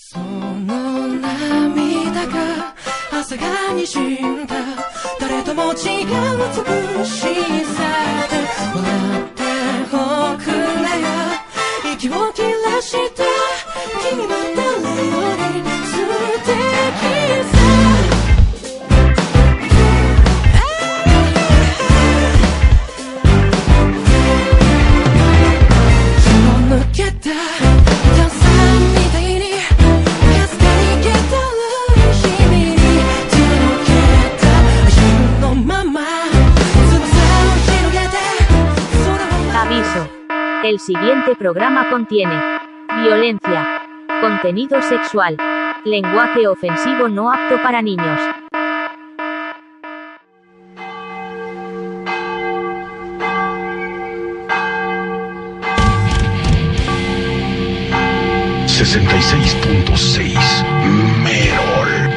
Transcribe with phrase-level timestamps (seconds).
[0.00, 2.72] その涙が
[3.12, 4.54] 朝がにじんだ。
[5.20, 7.82] 誰とも違う美しさ
[8.30, 8.36] で
[8.76, 8.86] 笑
[9.22, 9.42] って
[9.92, 9.96] お
[10.38, 10.54] くれ
[11.00, 11.06] よ。
[11.94, 12.57] 息を切る
[41.28, 42.40] Siguiente programa contiene
[43.04, 43.82] violencia,
[44.22, 45.36] contenido sexual,
[45.84, 48.18] lenguaje ofensivo no apto para niños.
[61.22, 62.10] Merol.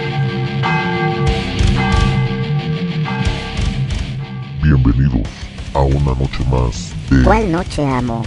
[4.64, 5.28] Bienvenidos
[5.74, 8.24] a una noche más de ¿Cuál noche amo?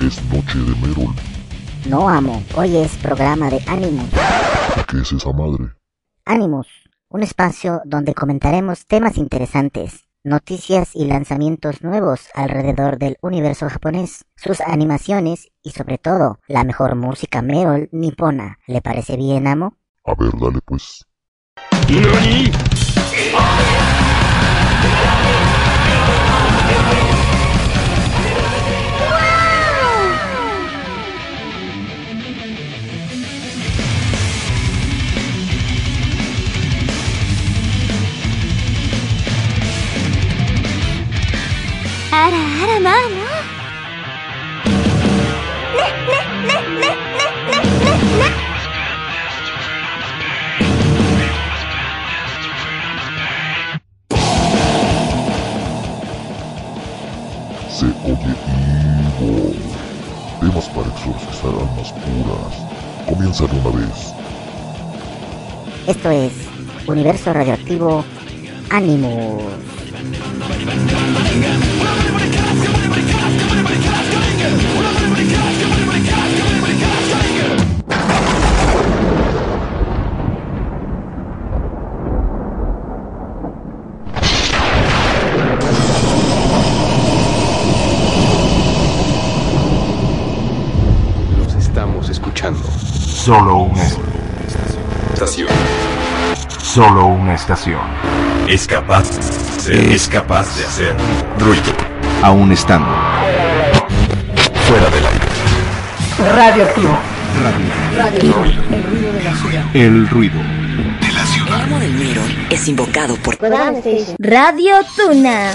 [0.00, 1.12] Es Noche de Merol.
[1.88, 2.40] No amo.
[2.54, 4.08] Hoy es programa de Animus.
[4.76, 5.72] ¿Y qué es esa madre?
[6.24, 6.68] Animus,
[7.08, 14.60] un espacio donde comentaremos temas interesantes, noticias y lanzamientos nuevos alrededor del universo japonés, sus
[14.60, 18.60] animaciones y sobre todo la mejor música Merol nipona.
[18.68, 19.78] ¿Le parece bien, amo?
[20.04, 21.04] A ver, dale pues.
[42.18, 42.24] Se
[58.02, 58.34] oye
[59.20, 59.52] Ivo.
[60.40, 62.54] Temas para exorcizar almas puras.
[63.06, 64.12] Comienza de una vez.
[65.86, 66.32] Esto es
[66.88, 68.04] Universo Radioactivo
[68.70, 69.44] Animus.
[93.28, 93.82] Solo una
[95.12, 95.48] Estación.
[96.62, 97.82] solo una estación.
[98.48, 99.06] Es capaz,
[99.70, 100.96] es capaz de hacer
[101.38, 101.62] ruido.
[102.22, 102.88] Aún estando
[104.66, 105.26] Fuera del aire.
[106.34, 106.98] Radioactivo.
[109.74, 110.40] el ruido.
[111.02, 111.62] De la ciudad.
[111.64, 113.36] amo del Miro es invocado por
[114.18, 115.54] Radio Tuna.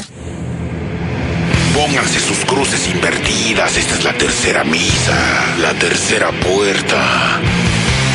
[1.74, 3.76] Pónganse sus cruces invertidas.
[3.78, 5.18] Esta es la tercera misa.
[5.60, 7.42] La tercera puerta.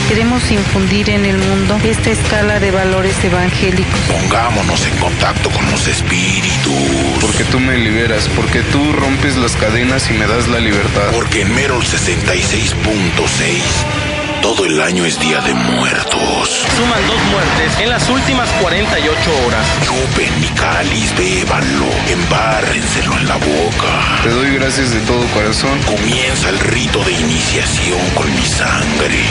[0.08, 4.00] Queremos infundir en el mundo esta escala de valores evangélicos.
[4.08, 6.72] Pongámonos en contacto con los espíritus.
[7.20, 11.10] Porque tú me liberas, porque tú rompes las cadenas y me das la libertad.
[11.12, 16.66] Porque en Merol 66.6 todo el año es Día de Muertos.
[16.76, 19.66] Suman dos muertes en las últimas 48 horas.
[19.82, 24.22] Chupen mi cáliz, bébanlo, embárrenselo en la boca.
[24.22, 25.78] Te doy gracias de todo corazón.
[25.82, 29.24] Comienza el rito de iniciación con mi sangre.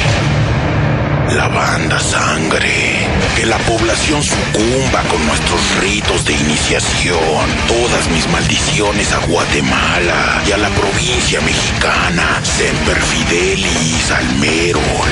[1.29, 3.05] La banda sangre.
[3.35, 7.45] Que la población sucumba con nuestros ritos de iniciación.
[7.67, 12.39] Todas mis maldiciones a Guatemala y a la provincia mexicana.
[12.43, 15.09] Semper Fidelis al Merol.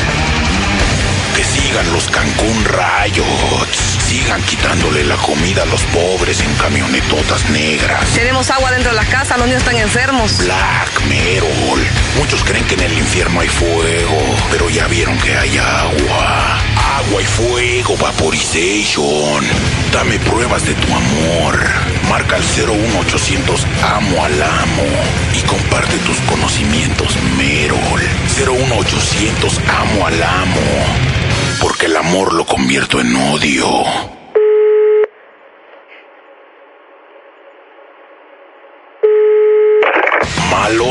[1.36, 4.05] Que sigan los Cancún Riots.
[4.16, 8.12] Sigan quitándole la comida a los pobres en camionetotas negras.
[8.14, 10.38] Tenemos agua dentro de la casa, los niños están enfermos.
[10.38, 11.86] Black Merol.
[12.18, 16.58] Muchos creen que en el infierno hay fuego, pero ya vieron que hay agua.
[16.96, 19.44] Agua y fuego, vaporization.
[19.92, 21.60] Dame pruebas de tu amor.
[22.08, 24.84] Marca el 01800 Amo al Amo
[25.38, 28.02] y comparte tus conocimientos, Merol.
[28.38, 31.25] 01800 Amo al Amo.
[31.62, 33.68] Porque el amor lo convierto en odio.
[40.50, 40.86] Malo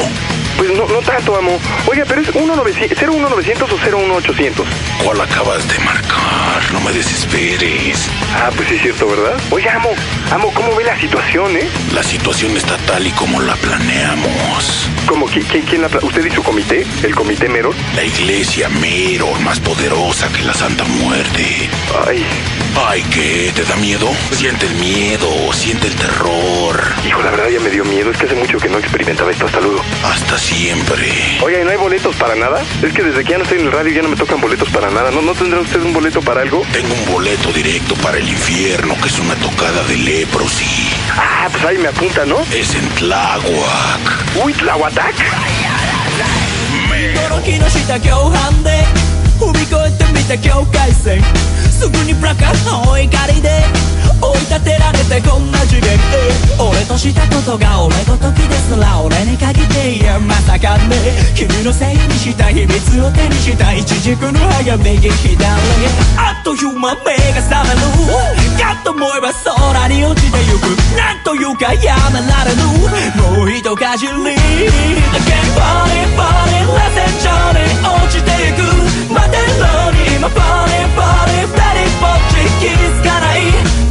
[0.57, 1.59] Pues no, no tanto, amo.
[1.87, 4.67] Oiga, pero es 01900 o 01800.
[5.03, 6.73] ¿Cuál acabas de marcar?
[6.73, 8.09] No me desesperes.
[8.37, 9.37] Ah, pues sí es cierto, ¿verdad?
[9.51, 9.91] Oye, amo,
[10.31, 11.69] amo, ¿cómo ve la situación, eh?
[11.93, 14.89] La situación está tal y como la planeamos.
[15.07, 15.27] ¿Cómo?
[15.27, 16.87] ¿Quién, quién, quién la pla- ¿Usted y su comité?
[17.03, 17.75] ¿El comité Merol?
[17.97, 21.69] La iglesia Merol, más poderosa que la Santa Muerte.
[22.09, 22.25] Ay,
[22.77, 23.53] Ay, ¿qué?
[23.55, 24.11] ¿Te da miedo?
[24.33, 26.83] Siente el miedo, siente el terror.
[27.07, 28.11] hijo, la verdad ya me dio miedo.
[28.11, 29.47] Es que hace mucho que no experimentaba esto.
[29.47, 29.81] Hasta luego.
[30.05, 31.39] Hasta siempre.
[31.43, 32.63] Oiga, ¿y no hay boletos para nada?
[32.83, 34.69] Es que desde que ya no estoy en el radio ya no me tocan boletos
[34.71, 35.11] para nada.
[35.11, 36.63] ¿No, ¿No tendrá usted un boleto para algo?
[36.73, 40.91] Tengo un boleto directo para el infierno, que es una tocada de leprosy.
[41.17, 42.41] Ah, pues ahí me apunta, ¿no?
[42.53, 44.45] Es en Tláhuac.
[44.45, 45.15] Uy, Tlahuatac.
[49.42, 51.22] 驚きのした共犯で踏み越えてみた境界線
[51.72, 53.64] すぐにプラカの怒りで
[54.33, 55.99] 追い立てられてこんな次元へ
[56.59, 60.97] 俺としたことが俺ごときですら俺に限っていやまさかね。
[61.35, 65.45] 君のせいにした秘密を手にした一軸の歯が右左。
[66.17, 67.81] あっという間目が覚める。
[68.59, 70.63] かと思えば空に落ちてゆく
[70.97, 72.63] なんというかやめられぬ
[73.39, 74.13] もう一かじり。
[74.13, 74.37] Again
[75.59, 78.63] body body let's enjoy 落ちていく。
[79.13, 80.17] までのに。
[80.17, 81.53] 今 body body 二
[81.85, 83.84] 人ぼっち気づかない。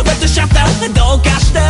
[0.00, 1.64] 全てシャッターでどうかしてる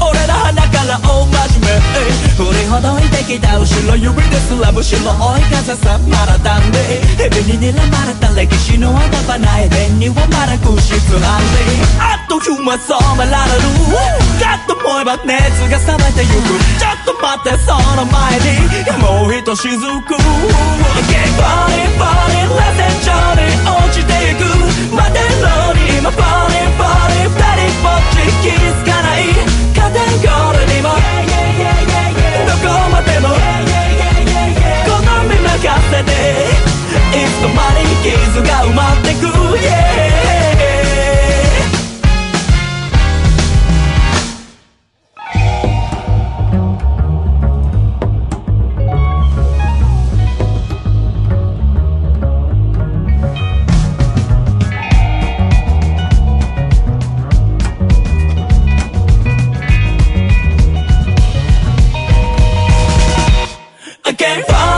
[0.00, 11.60] 俺の鼻から大真面目振りほどいてきた後ろ指ですらむしろ追い風さまだたんで蛇に睨まれた歴史のあばないエデンにはまだ空室なんで
[12.00, 13.68] あっという間染められる
[14.40, 18.64] かと思えば熱が冷めてゆくちょっと待ってその前に
[18.96, 19.76] もうひとしず
[20.08, 24.48] く Again body body let's enjoy 落ちていく
[24.94, 25.67] までの
[25.98, 26.22] に今 body
[26.78, 29.20] body 二人ぼっち気づかない
[29.74, 30.86] カテンコールにも
[32.46, 33.26] どこまでも
[34.86, 34.90] 好
[35.26, 35.58] み任
[35.90, 36.10] せて
[37.12, 39.26] いつの間に傷が埋まってく
[39.58, 40.07] yeah
[64.18, 64.77] came from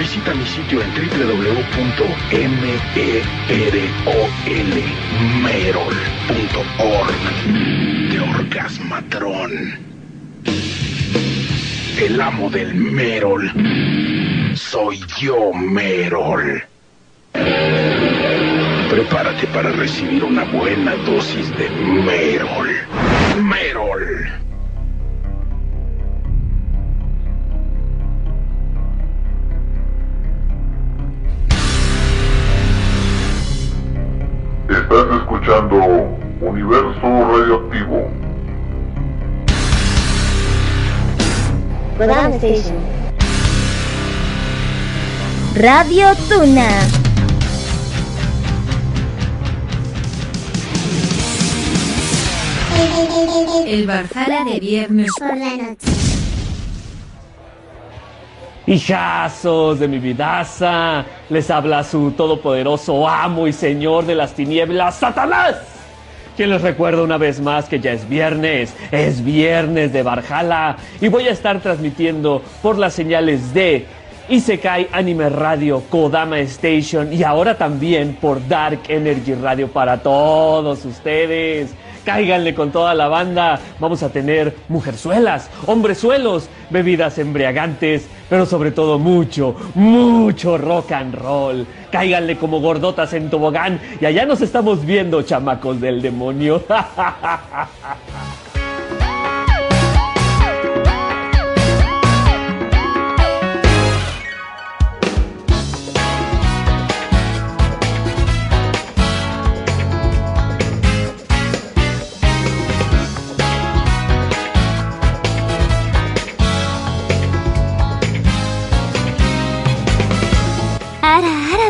[0.00, 1.70] visita mi sitio en www.merol.org
[8.10, 9.50] de Orgasmatron.
[11.98, 13.52] El amo del Merol.
[14.54, 16.62] Soy yo, Merol.
[18.90, 22.70] Prepárate para recibir una buena dosis de Merol.
[23.42, 24.49] Merol.
[34.70, 35.76] Estás escuchando
[36.40, 38.08] Universo Radioactivo.
[42.36, 42.76] Station.
[45.56, 46.68] Radio Tuna.
[53.66, 55.99] El Barjala de viernes por la noche.
[58.70, 65.56] Hijazos de mi vidaza, les habla su todopoderoso amo y señor de las tinieblas, Satanás.
[66.36, 71.08] Quien les recuerda una vez más que ya es viernes, es viernes de Barjala y
[71.08, 73.86] voy a estar transmitiendo por las señales de
[74.28, 81.74] Isekai Anime Radio, Kodama Station y ahora también por Dark Energy Radio para todos ustedes.
[82.04, 83.60] Cáiganle con toda la banda.
[83.78, 91.66] Vamos a tener mujerzuelas, hombrezuelos, bebidas embriagantes, pero sobre todo mucho, mucho rock and roll.
[91.90, 96.62] Cáiganle como gordotas en tobogán y allá nos estamos viendo, chamacos del demonio.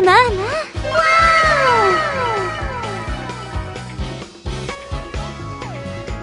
[0.00, 0.48] ara, ma, ma.
[0.96, 2.16] Wow.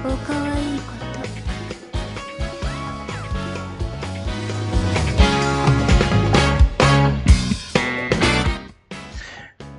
[0.06, 1.04] おかわいいこと。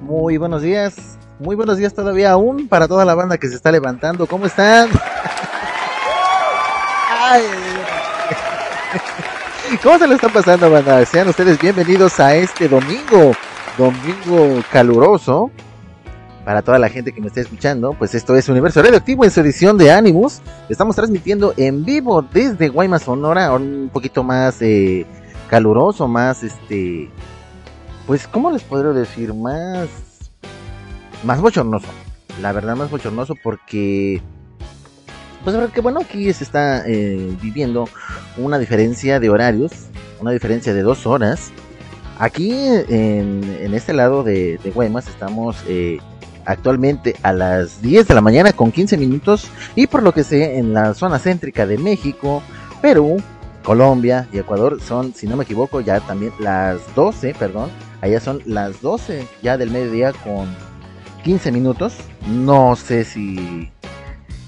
[0.00, 3.70] Muy buenos días, muy buenos días todavía aún para toda la banda que se está
[3.72, 4.26] levantando.
[4.26, 4.88] ¿Cómo están?
[7.20, 7.42] Ay,
[9.82, 11.04] ¿Cómo se lo están pasando, banda?
[11.06, 13.32] Sean ustedes bienvenidos a este domingo,
[13.79, 15.49] domingo caluroso.
[16.45, 19.39] Para toda la gente que me está escuchando, pues esto es Universo Radioactivo en su
[19.39, 20.41] edición de Animus.
[20.67, 25.05] Estamos transmitiendo en vivo desde Guaymas, Sonora, un poquito más eh,
[25.49, 27.09] caluroso, más este
[28.09, 29.35] pues, ¿cómo les podría decir?
[29.35, 29.87] Más.
[31.23, 31.85] Más bochornoso.
[32.41, 34.19] La verdad, más bochornoso porque.
[35.43, 37.87] Pues, que bueno, aquí se está eh, viviendo
[38.35, 39.73] una diferencia de horarios.
[40.19, 41.51] Una diferencia de dos horas.
[42.19, 45.99] Aquí en, este lado de, de Guaymas estamos eh,
[46.43, 49.49] actualmente a las 10 de la mañana con 15 minutos.
[49.73, 52.43] Y por lo que sé, en la zona céntrica de México,
[52.81, 53.23] Perú,
[53.63, 57.69] Colombia y Ecuador son, si no me equivoco, ya también las 12, perdón.
[58.01, 60.53] Allá son las 12 ya del mediodía con
[61.23, 61.95] 15 minutos.
[62.27, 63.71] No sé si,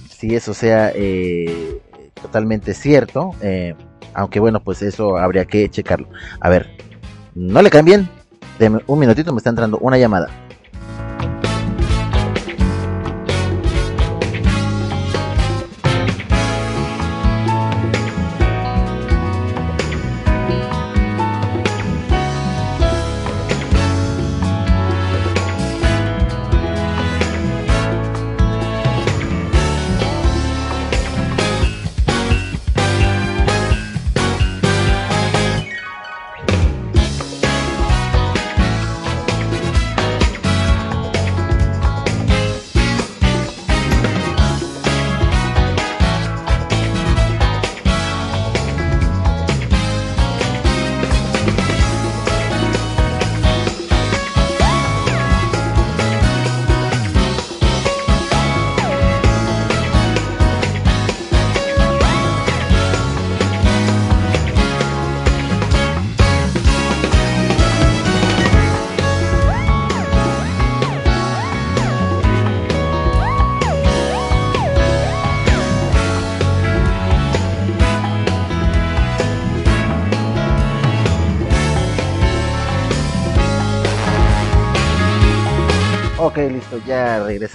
[0.09, 1.79] si eso sea eh,
[2.21, 3.31] totalmente cierto.
[3.41, 3.75] eh,
[4.13, 6.09] aunque bueno, pues eso habría que checarlo.
[6.41, 6.69] A ver,
[7.35, 8.09] no le cambien.
[8.59, 10.29] Deme un minutito, me está entrando una llamada.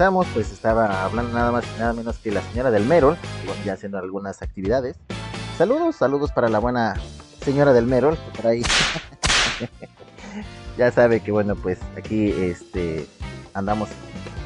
[0.06, 0.26] Regresamos.
[0.34, 3.16] Pues estaba hablando nada más y nada menos que la señora del Merol,
[3.64, 4.96] ya haciendo algunas actividades.
[5.58, 6.94] Saludos, saludos para la buena
[7.44, 8.62] señora del Merol, que por ahí
[10.78, 13.06] ya sabe que bueno, pues aquí este
[13.54, 13.88] andamos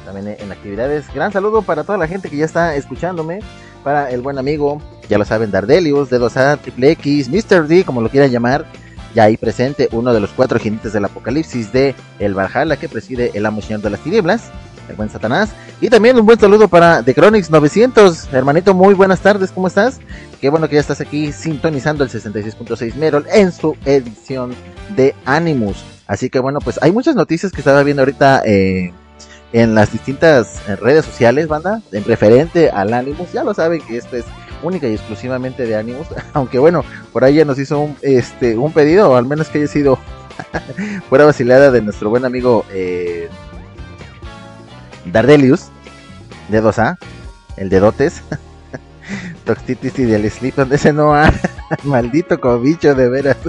[0.05, 1.05] también en actividades.
[1.13, 3.39] Gran saludo para toda la gente que ya está escuchándome,
[3.83, 7.67] para el buen amigo, ya lo saben, Dardelius, D2A, Triple X, Mr.
[7.67, 8.65] D, como lo quieran llamar,
[9.13, 13.31] ya ahí presente uno de los cuatro jinetes del apocalipsis de El Valhalla que preside
[13.33, 14.49] el amo señor de las tinieblas,
[14.95, 15.49] buen Satanás.
[15.79, 19.99] Y también un buen saludo para The Chronix 900, hermanito, muy buenas tardes, ¿cómo estás?
[20.39, 24.53] Qué bueno que ya estás aquí sintonizando el 66.6 Merol en su edición
[24.95, 25.83] de Animus.
[26.07, 28.91] Así que bueno, pues hay muchas noticias que estaba viendo ahorita eh,
[29.53, 33.31] en las distintas eh, redes sociales, banda, en referente al Animus.
[33.33, 34.25] Ya lo saben que esto es
[34.63, 38.71] única y exclusivamente de Animus, aunque bueno, por ahí ya nos hizo un, este, un
[38.71, 39.97] pedido, o al menos que haya sido
[41.09, 43.29] fuera vacilada de nuestro buen amigo eh,
[45.05, 45.69] Dardelius,
[46.49, 46.97] de 2A,
[47.57, 48.21] el de Dotes.
[49.45, 51.33] Toxicity del Sleep, donde ese no ha.
[51.83, 53.37] Maldito cobicho, de veras.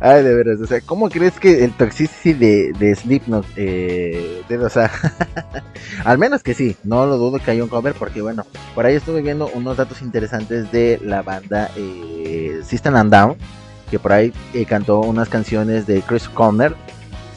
[0.00, 4.42] Ay, de veras, o sea, ¿cómo crees que el Toxicity de, de Slipknot, eh,
[6.04, 8.44] al menos que sí, no lo dudo que haya un cover, porque bueno,
[8.74, 13.36] por ahí estuve viendo unos datos interesantes de la banda eh, System and Down,
[13.90, 16.74] que por ahí eh, cantó unas canciones de Chris Conner,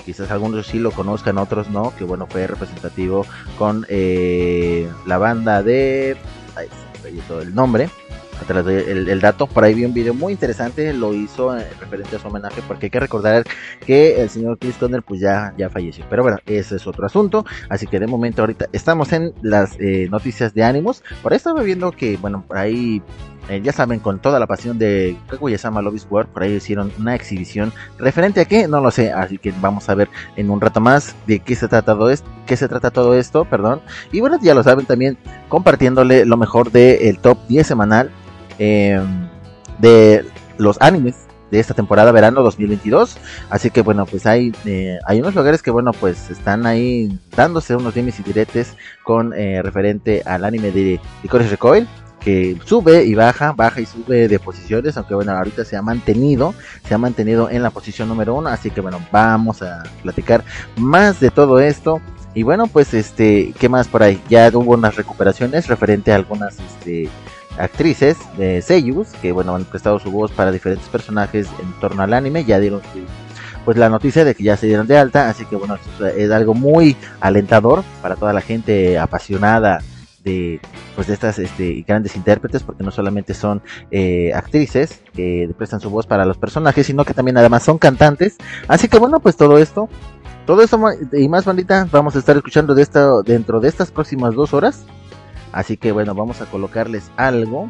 [0.08, 3.26] quizás algunos sí lo conozcan, otros no, que bueno, fue representativo
[3.58, 6.16] con eh, la banda de...
[6.56, 6.68] Ay,
[7.04, 7.90] se todo el nombre
[8.50, 9.48] el, dato.
[9.48, 12.88] Por ahí vi un video muy interesante, lo hizo en referente a su homenaje, porque
[12.88, 13.44] hay que recordar
[13.86, 16.06] que el señor Chris Conner pues ya, ya falleció.
[16.10, 17.46] Pero bueno, ese es otro asunto.
[17.70, 21.04] Así que de momento ahorita estamos en las eh, noticias de ánimos.
[21.22, 23.02] Por ahí estaba viendo que, bueno, por ahí
[23.50, 27.16] eh, ya saben, con toda la pasión de Kaguya-sama is War, por ahí hicieron una
[27.16, 30.82] exhibición referente a qué, no lo sé, así que vamos a ver en un rato
[30.82, 33.82] más de qué se trata todo esto, qué se trata todo esto, perdón.
[34.12, 35.18] Y bueno, ya lo saben también
[35.50, 38.12] compartiéndole lo mejor del top 10 semanal
[38.60, 39.02] eh,
[39.80, 40.26] de
[40.58, 43.18] los animes de esta temporada verano 2022.
[43.50, 47.76] Así que bueno, pues hay, eh, hay unos lugares que bueno, pues están ahí dándose
[47.76, 51.88] unos dimes y diretes con eh, referente al anime de Licorice Recoil.
[52.28, 56.54] Que sube y baja, baja y sube de posiciones, aunque bueno, ahorita se ha mantenido,
[56.86, 60.44] se ha mantenido en la posición número uno, así que bueno, vamos a platicar
[60.76, 62.02] más de todo esto.
[62.34, 64.22] Y bueno, pues este, ¿qué más por ahí?
[64.28, 67.10] Ya hubo unas recuperaciones referente a algunas este,
[67.58, 72.14] actrices de Seiyus que bueno han prestado su voz para diferentes personajes en torno al
[72.14, 72.82] anime ya dieron
[73.66, 75.78] pues la noticia de que ya se dieron de alta así que bueno
[76.16, 79.80] es algo muy alentador para toda la gente apasionada
[80.28, 80.60] de
[80.96, 85.90] pues de estas este, grandes intérpretes porque no solamente son eh, actrices que prestan su
[85.90, 88.38] voz para los personajes sino que también además son cantantes.
[88.68, 89.90] Así que bueno pues todo esto
[90.46, 90.80] todo esto
[91.14, 94.86] y más bandita vamos a estar escuchando de esta dentro de estas próximas dos horas.
[95.52, 97.68] Así que bueno, vamos a colocarles algo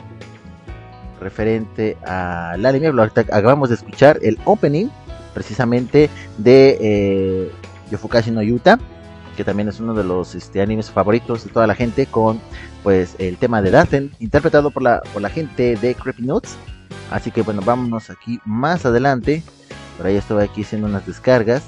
[1.19, 2.91] referente al anime.
[3.31, 4.87] Acabamos de escuchar el opening
[5.33, 7.51] precisamente de eh,
[7.91, 8.79] Yofukashi no Yuta,
[9.37, 12.41] que también es uno de los este, animes favoritos de toda la gente, con
[12.83, 16.57] pues el tema de Daten, interpretado por la, por la gente de Creepy Nuts.
[17.11, 19.43] Así que bueno, vámonos aquí más adelante.
[19.95, 21.63] Por ahí estoy aquí haciendo unas descargas.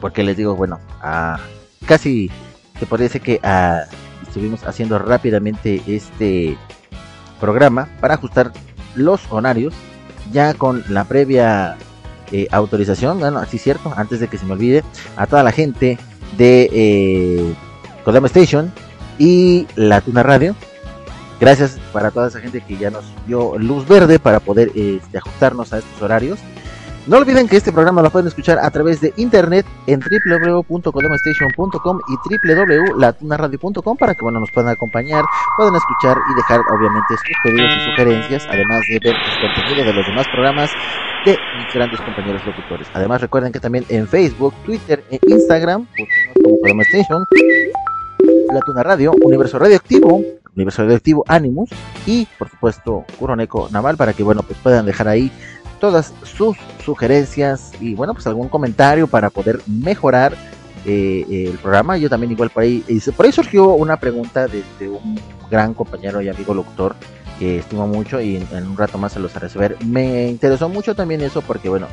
[0.00, 1.38] Porque les digo, bueno, a
[1.86, 2.30] casi
[2.78, 3.84] se parece que a
[4.26, 6.56] estuvimos haciendo rápidamente este
[7.40, 8.52] programa para ajustar
[8.94, 9.74] los horarios
[10.32, 11.76] ya con la previa
[12.32, 14.84] eh, autorización, bueno, así cierto, antes de que se me olvide,
[15.16, 15.98] a toda la gente
[16.36, 17.54] de eh,
[18.24, 18.72] Station
[19.18, 20.54] y la Tuna Radio.
[21.40, 25.72] Gracias para toda esa gente que ya nos dio luz verde para poder este, ajustarnos
[25.72, 26.38] a estos horarios.
[27.06, 32.16] No olviden que este programa lo pueden escuchar a través de internet en www.codemastation.com y
[32.36, 35.24] www.latunaradio.com para que bueno, nos puedan acompañar,
[35.56, 39.92] puedan escuchar y dejar obviamente sus pedidos y sugerencias, además de ver el contenido de
[39.92, 40.72] los demás programas
[41.24, 42.88] de mis grandes compañeros locutores.
[42.92, 45.86] Además recuerden que también en Facebook, Twitter e Instagram,
[46.42, 47.24] como Codema Station,
[48.74, 50.24] La Radio, Universo Radioactivo,
[50.56, 51.70] Universo Radioactivo Animus
[52.06, 55.30] y por supuesto Curoneco Naval para que bueno pues puedan dejar ahí
[55.80, 60.36] todas sus sugerencias y bueno, pues algún comentario para poder mejorar
[60.84, 61.96] eh, el programa.
[61.96, 62.84] Yo también igual por ahí,
[63.16, 66.94] por ahí surgió una pregunta de, un gran compañero y amigo locutor
[67.38, 69.76] que estimo mucho y en, un rato más se los haré saber.
[69.84, 71.88] Me interesó mucho también eso porque bueno,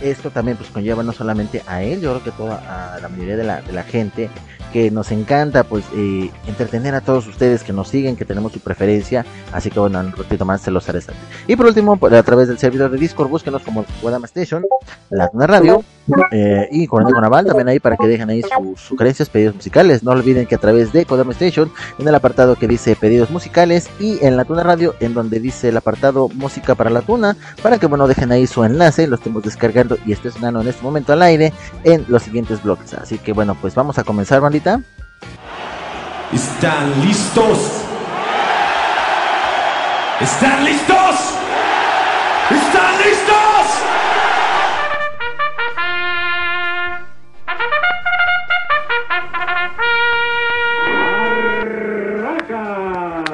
[0.00, 3.36] esto también pues conlleva no solamente a él, yo creo que toda a la mayoría
[3.36, 4.30] de la, de la gente
[4.72, 8.60] que nos encanta pues eh, entretener a todos ustedes que nos siguen, que tenemos su
[8.60, 11.20] preferencia, así que bueno, un ratito más se los haré saber.
[11.46, 14.64] Y por último, a través del servidor de Discord, búsquenos como Guadama Station,
[15.10, 15.84] la radio
[16.32, 20.02] eh, y con el Naval también ahí para que dejen ahí sus sugerencias, pedidos musicales.
[20.02, 23.88] No olviden que a través de Kodama Station, en el apartado que dice pedidos musicales
[23.98, 27.78] y en la Tuna Radio, en donde dice el apartado música para la Tuna, para
[27.78, 31.12] que bueno, dejen ahí su enlace, lo estemos descargando y esté sonando en este momento
[31.12, 31.52] al aire
[31.84, 32.94] en los siguientes bloques.
[32.94, 34.59] Así que bueno, pues vamos a comenzar, bandita.
[34.60, 34.84] ¿Están
[37.00, 37.58] listos?
[40.20, 41.16] ¿Están listos?
[42.50, 43.40] ¿Están listos?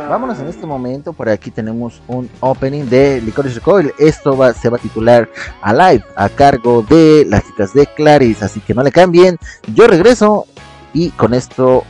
[0.08, 3.92] Vámonos en este momento, por aquí tenemos un opening de Licorice Recoil.
[3.98, 5.28] Esto va, se va a titular
[5.60, 9.36] Alive a cargo de las chicas de Clarice, así que no le cambien.
[9.74, 10.46] Yo regreso
[10.92, 11.84] y con esto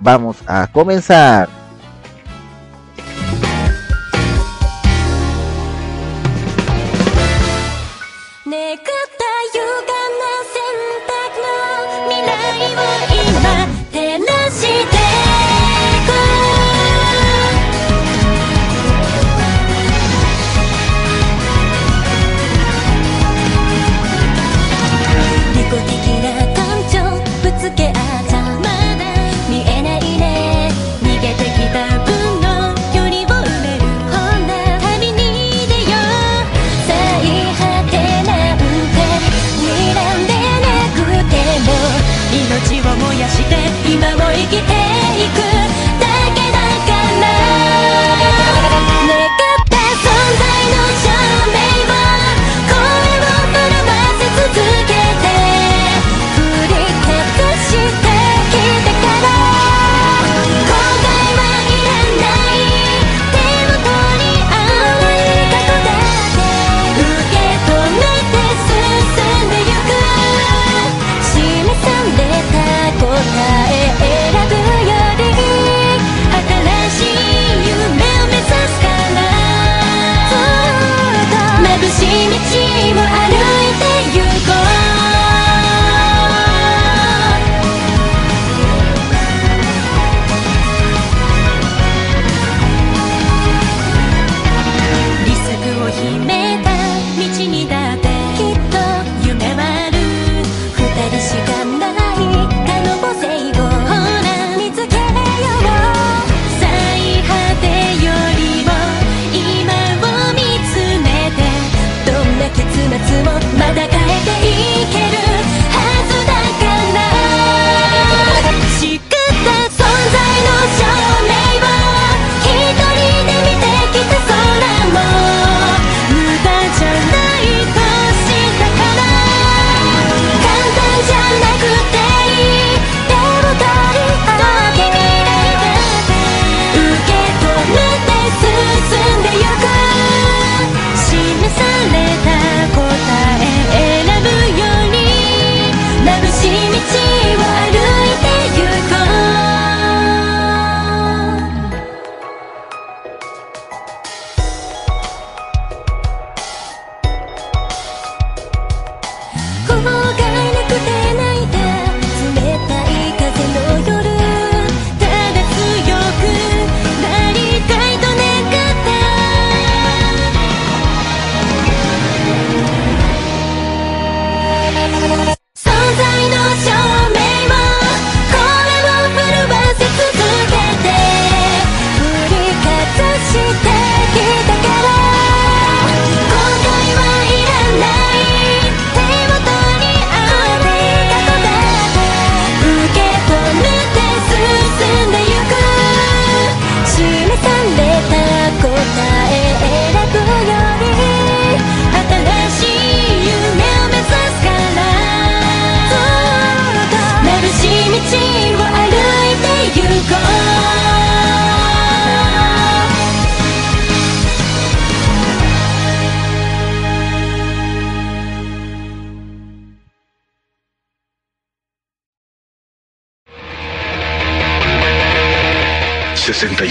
[0.00, 1.57] vamos a comenzar.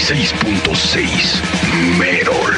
[0.08, 1.42] 96.6
[1.98, 2.54] Merol.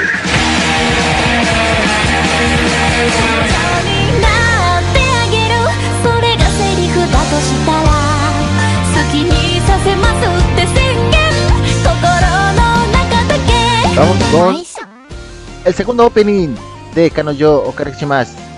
[13.96, 14.56] Vamos con
[15.64, 16.54] el segundo opening
[16.94, 18.49] de Kanoyo Okarekshimasu.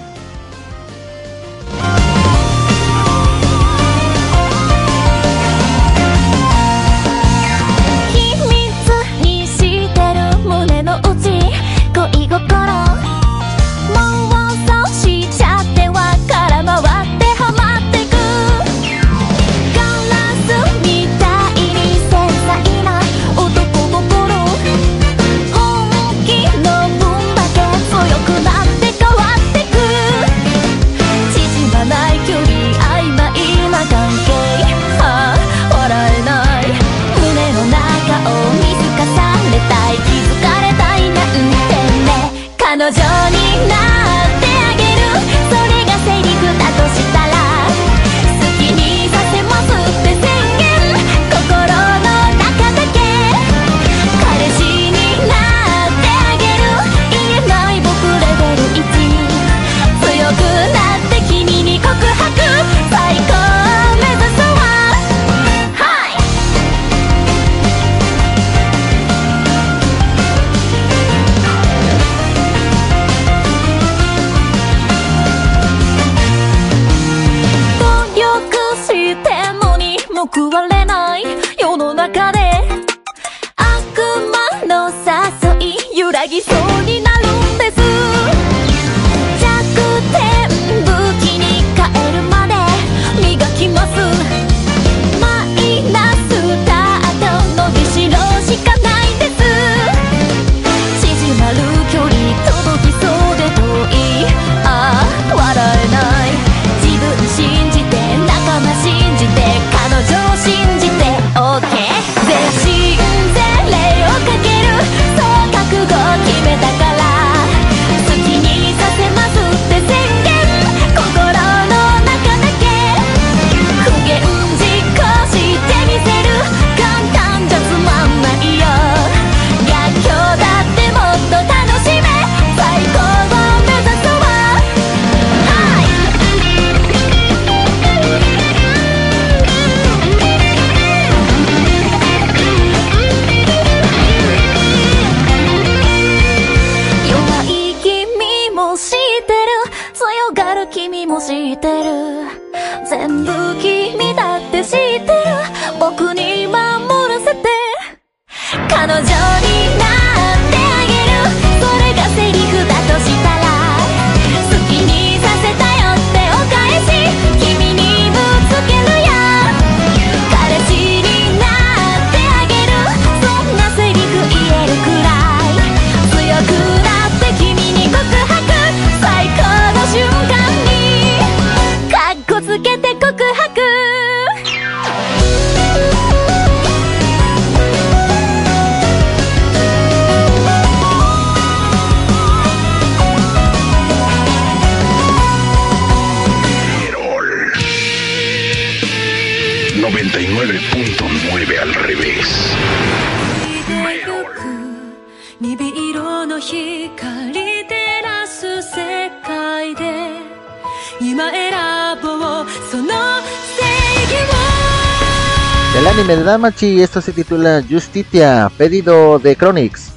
[216.12, 219.91] El Damachi, esto se titula Justitia, pedido de Chronix.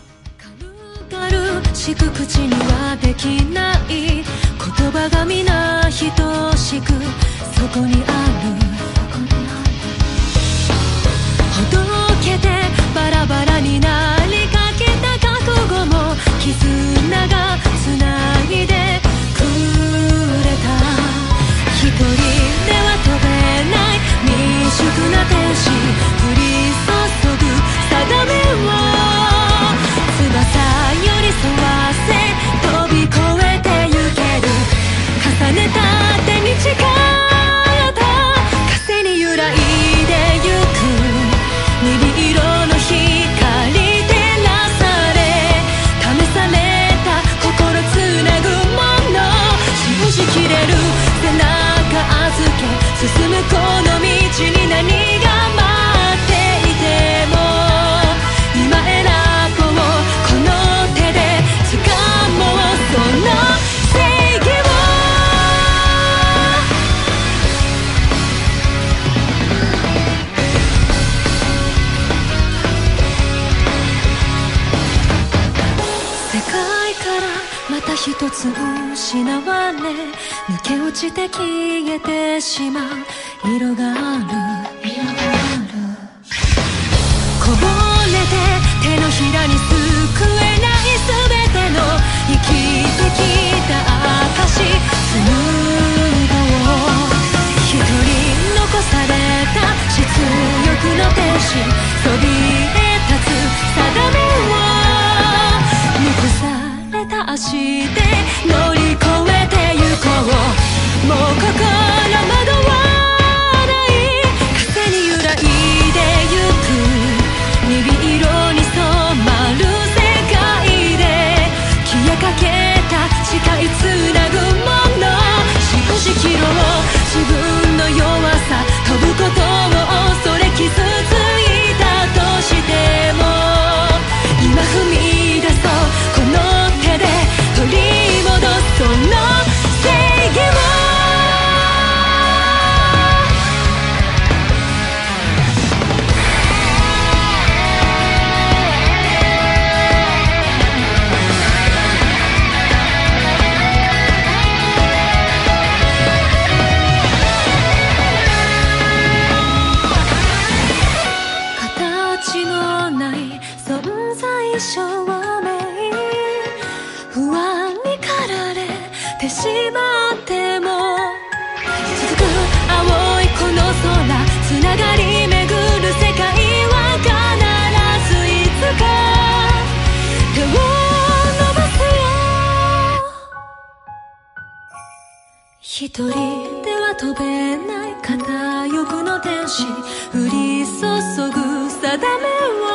[189.48, 190.82] し降り注
[191.30, 192.26] ぐ定め
[192.62, 192.75] は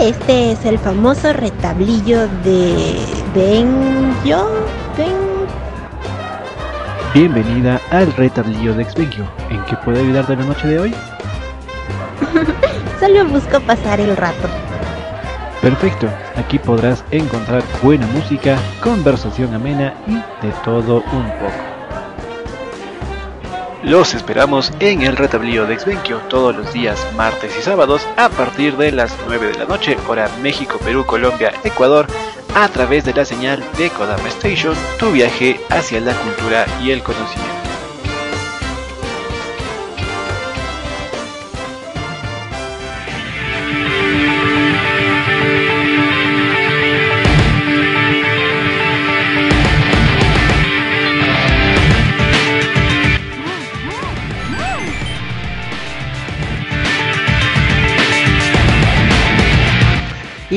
[0.00, 2.96] Este es el famoso retablillo de
[3.34, 4.50] Benjo.
[4.96, 5.30] Ben...
[7.12, 9.28] Bienvenida al retablillo de Exvengio.
[9.50, 10.94] ¿En qué puedo ayudarte la noche de hoy?
[13.00, 14.48] Solo busco pasar el rato.
[15.60, 21.79] Perfecto, aquí podrás encontrar buena música, conversación amena y de todo un poco.
[23.82, 28.76] Los esperamos en el retablillo de Exvenquio todos los días martes y sábados a partir
[28.76, 32.06] de las 9 de la noche, hora México, Perú, Colombia, Ecuador,
[32.54, 37.02] a través de la señal de Kodama Station, tu viaje hacia la cultura y el
[37.02, 37.59] conocimiento.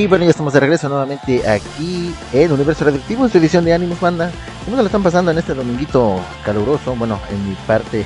[0.04, 3.72] Y bueno, ya estamos de regreso nuevamente aquí en Universo Radioactivo en su edición de
[3.72, 4.30] Ánimos Banda.
[4.66, 6.94] ¿Cómo se lo están pasando en este dominguito caluroso?
[6.94, 8.04] Bueno, en mi parte,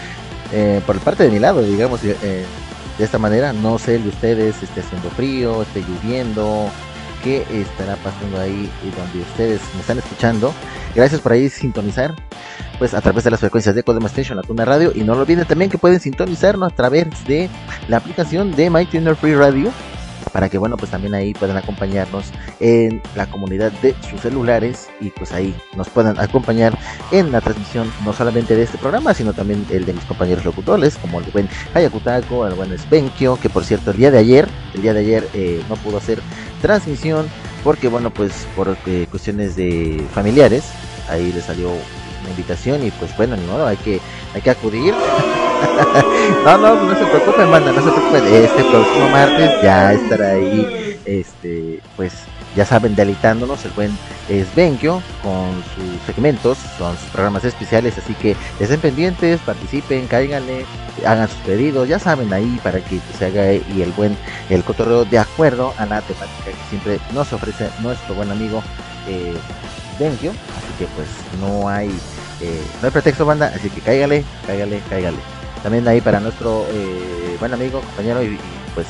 [0.52, 2.44] eh, por parte de mi lado, digamos, eh,
[2.98, 3.52] de esta manera.
[3.52, 6.68] No sé el de ustedes, esté haciendo frío, esté lloviendo,
[7.24, 10.54] qué estará pasando ahí y donde ustedes me están escuchando.
[10.94, 12.14] Gracias por ahí sintonizar,
[12.78, 14.92] pues a través de las frecuencias de Codema Station, la Tuna Radio.
[14.94, 17.50] Y no lo olviden también que pueden sintonizarnos a través de
[17.88, 19.72] la aplicación de My Tuner Free Radio
[20.32, 22.26] para que bueno pues también ahí puedan acompañarnos
[22.60, 26.76] en la comunidad de sus celulares y pues ahí nos puedan acompañar
[27.10, 30.96] en la transmisión no solamente de este programa sino también el de mis compañeros locutores
[30.96, 34.82] como el buen Hayakutako, el buen Svenkio que por cierto el día de ayer el
[34.82, 36.20] día de ayer eh, no pudo hacer
[36.60, 37.26] transmisión
[37.64, 40.64] porque bueno pues por eh, cuestiones de familiares
[41.08, 41.70] ahí le salió
[42.30, 44.00] invitación y pues bueno ni modo hay que
[44.34, 44.94] hay que acudir
[46.44, 48.24] no, no, no se preocupen, banda, no se preocupen.
[48.26, 52.12] Este próximo martes ya estará ahí, este, pues,
[52.56, 53.96] ya saben, deleitándonos el buen
[54.52, 57.98] Svenkio con sus segmentos, con sus programas especiales.
[57.98, 60.64] Así que estén pendientes, participen, cáiganle,
[61.06, 64.16] hagan sus pedidos, ya saben, ahí para que pues, se haga y el buen,
[64.48, 68.62] el cotorreo de acuerdo a la temática que siempre nos ofrece nuestro buen amigo
[69.08, 69.34] eh.
[70.00, 70.16] Así
[70.78, 71.08] que, pues,
[71.40, 71.90] no hay,
[72.40, 75.18] eh, no hay pretexto, banda, así que cáigale, cáigale, cáigale
[75.62, 78.38] también ahí para nuestro eh, buen amigo, compañero y,
[78.74, 78.86] pues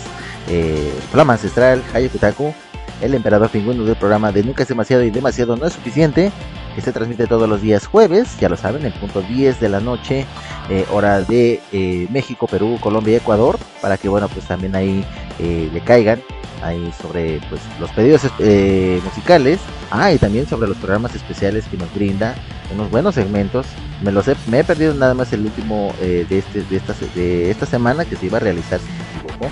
[0.49, 2.55] eh, programa ancestral Hayakutaku,
[3.01, 6.33] el emperador pingüino del programa de Nunca es demasiado y demasiado no es suficiente.
[6.75, 9.81] Que se transmite todos los días jueves, ya lo saben, el punto 10 de la
[9.81, 10.27] noche,
[10.69, 15.05] eh, hora de eh, México, Perú, Colombia y Ecuador, para que bueno, pues también ahí
[15.39, 16.21] eh, le caigan
[16.63, 19.61] ahí sobre pues los pedidos eh, musicales,
[19.91, 22.35] ah, y también sobre los programas especiales que nos brinda,
[22.73, 23.67] unos buenos segmentos.
[24.03, 27.51] Me los he, me he perdido nada más el último de este de esta de
[27.51, 29.51] esta semana que se iba a realizar, si me equivoco.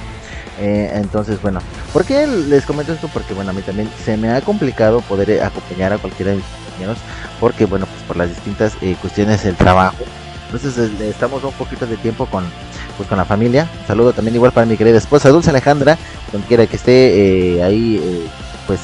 [0.61, 1.61] Eh, entonces, bueno,
[1.93, 3.09] ¿por qué les comento esto?
[3.13, 6.39] Porque, bueno, a mí también se me ha complicado poder acompañar a cualquiera de
[7.41, 10.05] porque, bueno, pues por las distintas eh, cuestiones del trabajo.
[10.47, 12.45] Entonces, estamos un poquito de tiempo con,
[12.97, 13.69] pues, con la familia.
[13.81, 15.99] Un saludo también igual para mi querida esposa Dulce Alejandra,
[16.33, 18.27] donde quiera que esté eh, ahí, eh,
[18.67, 18.81] pues,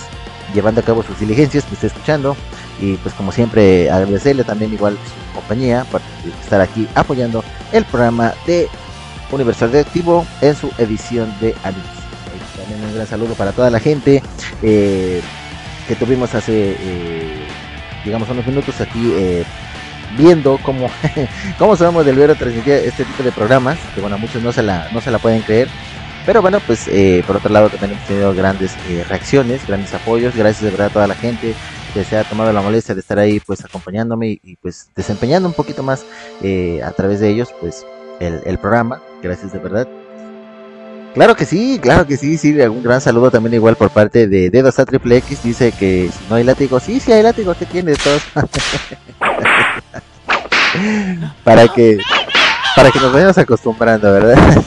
[0.54, 2.36] llevando a cabo sus diligencias, que esté escuchando.
[2.80, 6.00] Y pues como siempre agradecerle también igual su compañía por
[6.42, 8.68] estar aquí apoyando el programa de
[9.30, 11.50] Universal Radioactivo en su edición de.
[11.50, 11.54] Eh,
[12.56, 14.22] También un gran saludo para toda la gente
[14.60, 15.22] eh,
[15.86, 16.76] que tuvimos hace,
[18.04, 19.44] digamos, unos minutos aquí eh,
[20.16, 20.90] viendo cómo,
[21.58, 24.88] cómo sabemos del Vero transmitía este tipo de programas, que bueno, muchos no se la,
[24.92, 25.68] no se la pueden creer.
[26.26, 30.34] Pero bueno, pues eh, por otro lado también hemos tenido grandes eh, reacciones, grandes apoyos,
[30.34, 31.54] gracias de verdad a toda la gente
[31.92, 35.48] que se ha tomado la molestia de estar ahí pues acompañándome y, y, pues desempeñando
[35.48, 36.04] un poquito más
[36.42, 37.86] eh, a través de ellos pues
[38.20, 39.86] el, el programa, gracias de verdad.
[41.14, 44.50] Claro que sí, claro que sí, sí, un gran saludo también igual por parte de
[44.50, 47.66] Dedos a Triple X, dice que si no hay látigo, sí, sí hay látigo, ¿qué
[47.66, 48.20] tiene todos?
[51.44, 51.98] para que
[52.74, 54.36] para que nos vayamos acostumbrando, ¿verdad?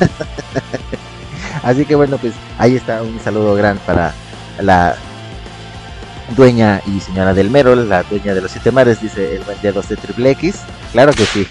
[1.64, 4.14] Así que bueno, pues ahí está un saludo gran para
[4.62, 4.96] la
[6.38, 9.98] dueña y señora del Merol, la dueña de los siete mares, dice el Dedos de
[9.98, 10.62] Triple X.
[10.94, 11.46] Claro que sí.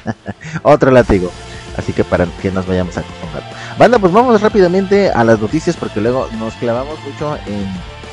[0.62, 1.32] Otro látigo.
[1.76, 3.42] Así que para que nos vayamos a acostumbrar.
[3.78, 7.66] Banda, pues vamos rápidamente a las noticias porque luego nos clavamos mucho en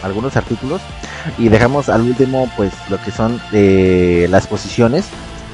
[0.04, 0.82] algunos artículos
[1.38, 5.06] y dejamos al último pues lo que son eh, las posiciones.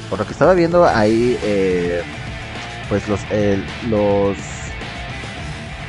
[0.10, 2.02] Por lo que estaba viendo ahí, eh,
[2.90, 4.36] pues los, eh, los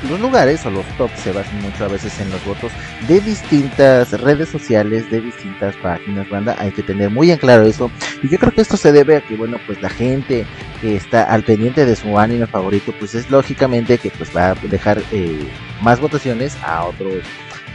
[0.08, 2.72] los lugares o los tops se basan mucho a veces en los votos
[3.06, 6.56] de distintas redes sociales, de distintas páginas, banda.
[6.58, 7.90] Hay que tener muy en claro eso.
[8.22, 10.46] Y yo creo que esto se debe a que, bueno, pues la gente
[10.80, 14.54] que está al pendiente de su anime favorito, pues es lógicamente que pues va a
[14.54, 15.48] dejar eh,
[15.82, 17.14] más votaciones a otros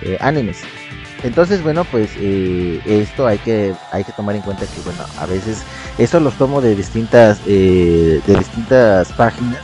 [0.01, 0.61] eh, animes.
[1.23, 5.25] Entonces, bueno, pues eh, esto hay que hay que tomar en cuenta que, bueno, a
[5.25, 5.63] veces
[5.97, 9.59] esto los tomo de distintas de distintas páginas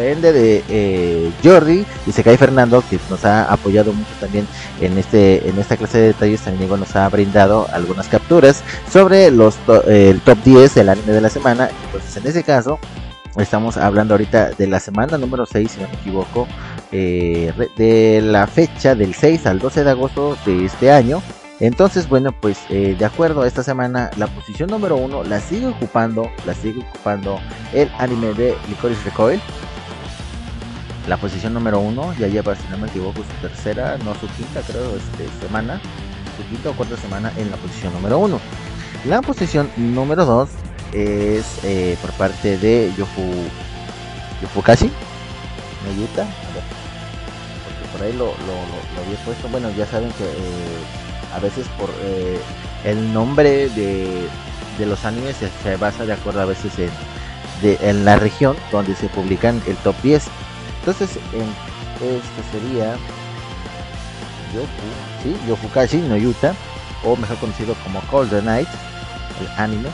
[0.00, 4.46] ende de eh, Jordi y se cae Fernando que nos ha apoyado mucho también
[4.80, 9.30] en este en esta clase de detalles también igual nos ha brindado algunas capturas sobre
[9.30, 11.70] los to el top 10 del anime de la semana.
[11.86, 12.78] Entonces en ese caso
[13.36, 16.48] estamos hablando ahorita de la semana número 6 si no me equivoco
[16.90, 21.22] eh, de la fecha del 6 al 12 de agosto de este año.
[21.60, 25.66] Entonces, bueno, pues eh, de acuerdo a esta semana, la posición número uno la sigue
[25.66, 27.40] ocupando, la sigue ocupando
[27.72, 29.40] el anime de Licorice Recoil,
[31.08, 34.60] la posición número uno, ya lleva, si no me equivoco, su tercera, no su quinta,
[34.60, 35.80] creo, este, semana,
[36.36, 38.38] su quinta o cuarta semana en la posición número uno.
[39.06, 40.50] La posición número dos
[40.92, 43.22] es eh, por parte de Yofu,
[44.42, 46.64] Yofukashi, no Yuta, a ver,
[47.64, 51.88] porque por ahí lo, lo, había puesto, bueno, ya saben que eh, a veces por
[52.02, 52.38] eh,
[52.84, 54.28] el nombre de,
[54.78, 56.90] de los animes se, basa de acuerdo a veces en,
[57.62, 60.28] en la región donde se publican el top 10
[60.90, 61.42] entonces, en
[62.00, 62.92] este sería
[64.54, 64.66] Yofu,
[65.22, 65.36] ¿sí?
[65.46, 66.54] Yofukashi no Yuta,
[67.04, 68.68] o mejor conocido como Cold the Night,
[69.40, 69.90] el anime,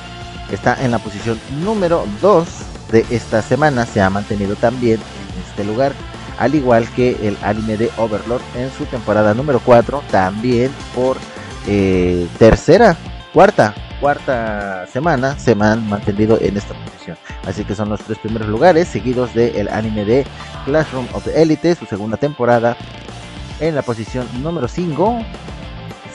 [0.53, 2.47] está en la posición número 2
[2.93, 5.93] de esta semana, se ha mantenido también en este lugar,
[6.39, 11.17] al igual que el anime de Overlord en su temporada número 4, también por
[11.67, 12.97] eh, tercera,
[13.33, 13.75] cuarta,
[14.05, 17.17] cuarta semana se han mantenido en esta posición.
[17.47, 20.27] Así que son los tres primeros lugares, seguidos del el anime de
[20.67, 22.77] Classroom of the Elite, su segunda temporada.
[23.61, 25.21] En la posición número 5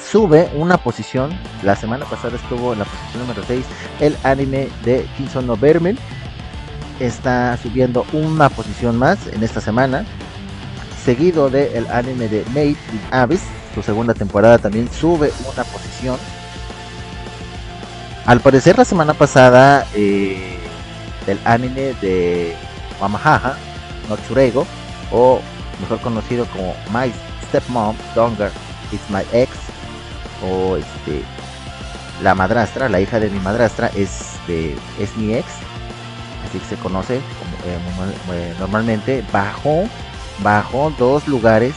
[0.07, 1.35] sube una posición.
[1.63, 3.65] La semana pasada estuvo en la posición número 6
[4.01, 5.97] el anime de Kinson no Vermin.
[6.99, 10.05] Está subiendo una posición más en esta semana.
[11.03, 13.41] Seguido del el anime de Made in Abyss,
[13.73, 16.19] su segunda temporada también sube una posición.
[18.29, 20.59] Al parecer la semana pasada eh,
[21.25, 22.55] del anime de
[23.01, 23.57] Mamahaha
[24.07, 24.67] no Churego
[25.11, 25.41] o
[25.81, 27.11] mejor conocido como My
[27.47, 28.51] Stepmom Donger
[28.91, 29.49] is my ex
[30.43, 31.23] o este
[32.21, 35.47] la madrastra, la hija de mi madrastra es, de, es mi ex,
[36.47, 39.89] así que se conoce como, eh, normalmente bajó
[40.43, 41.73] bajó dos lugares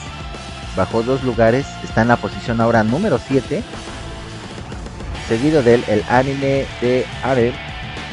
[0.76, 3.62] bajó dos lugares está en la posición ahora número 7
[5.33, 7.55] seguido del el anime de Arem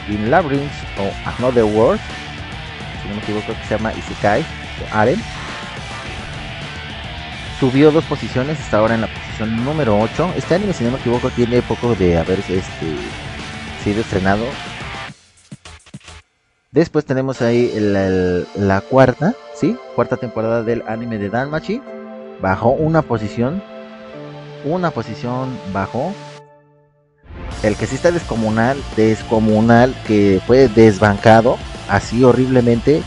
[0.07, 1.99] in Labyrinth o Another World,
[3.01, 5.19] si no me equivoco que se llama Isekai o Arem.
[7.59, 10.35] Subió dos posiciones, está ahora en la posición número 8.
[10.37, 12.63] Este anime, si no me equivoco, tiene poco de haber este,
[13.83, 14.45] sido estrenado.
[16.71, 17.69] Después tenemos ahí
[18.55, 19.75] la cuarta, ¿sí?
[19.93, 21.81] Cuarta temporada del anime de Danmachi.
[22.39, 23.61] Bajó una posición.
[24.63, 26.13] Una posición bajó.
[27.63, 31.57] El que sí está descomunal, descomunal, que fue desbancado
[31.89, 33.01] así horriblemente,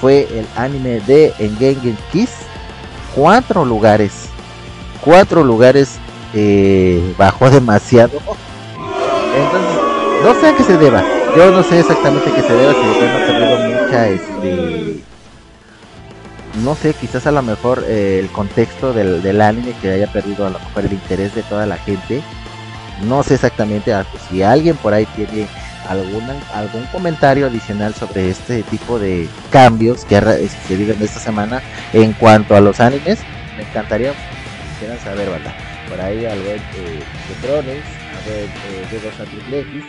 [0.00, 2.30] fue el anime de Engengen Kiss.
[3.14, 4.28] Cuatro lugares.
[5.00, 5.98] Cuatro lugares
[6.34, 8.18] eh, bajó demasiado.
[9.36, 9.80] Entonces,
[10.24, 11.04] no sé a qué se deba.
[11.36, 15.02] Yo no sé exactamente a qué se deba, si de plano ha perdido mucha, este...
[16.62, 20.46] No sé, quizás a lo mejor eh, el contexto del, del anime que haya perdido
[20.46, 22.22] a lo mejor el interés de toda la gente.
[23.00, 23.92] No sé exactamente
[24.28, 25.48] si alguien por ahí tiene
[25.88, 31.18] alguna, algún comentario adicional sobre este tipo de cambios que ha re- sucedido en esta
[31.20, 31.62] semana
[31.92, 33.24] en cuanto a los animes.
[33.56, 34.18] Me encantaría que
[34.72, 35.28] quisieran saber.
[35.88, 37.84] Por ahí al ver eh, de Trones,
[38.14, 39.84] a ver eh, de Triple X,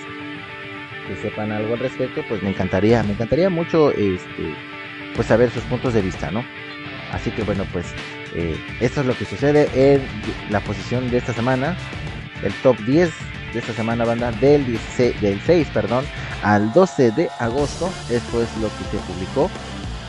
[1.07, 4.53] que sepan algo al respecto, pues me encantaría, me encantaría mucho este
[5.15, 6.43] pues saber sus puntos de vista, ¿no?
[7.11, 7.85] Así que bueno, pues
[8.35, 10.01] eh, esto es lo que sucede en
[10.49, 11.77] la posición de esta semana,
[12.43, 13.09] el top 10
[13.53, 16.05] de esta semana banda del 16, del 6, perdón,
[16.41, 19.49] al 12 de agosto, esto es lo que se publicó,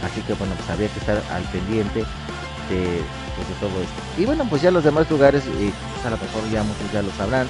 [0.03, 3.01] así que bueno, pues habría que estar al pendiente de,
[3.37, 4.03] pues, de todo esto.
[4.18, 5.72] Y bueno, pues ya los demás lugares, eh,
[6.05, 7.47] a lo mejor ya muchos ya lo sabrán,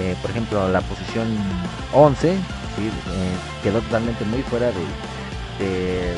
[0.00, 1.28] eh, por ejemplo, la posición
[1.92, 2.36] 11, ¿sí?
[2.36, 6.14] Eh, quedó totalmente muy fuera de, de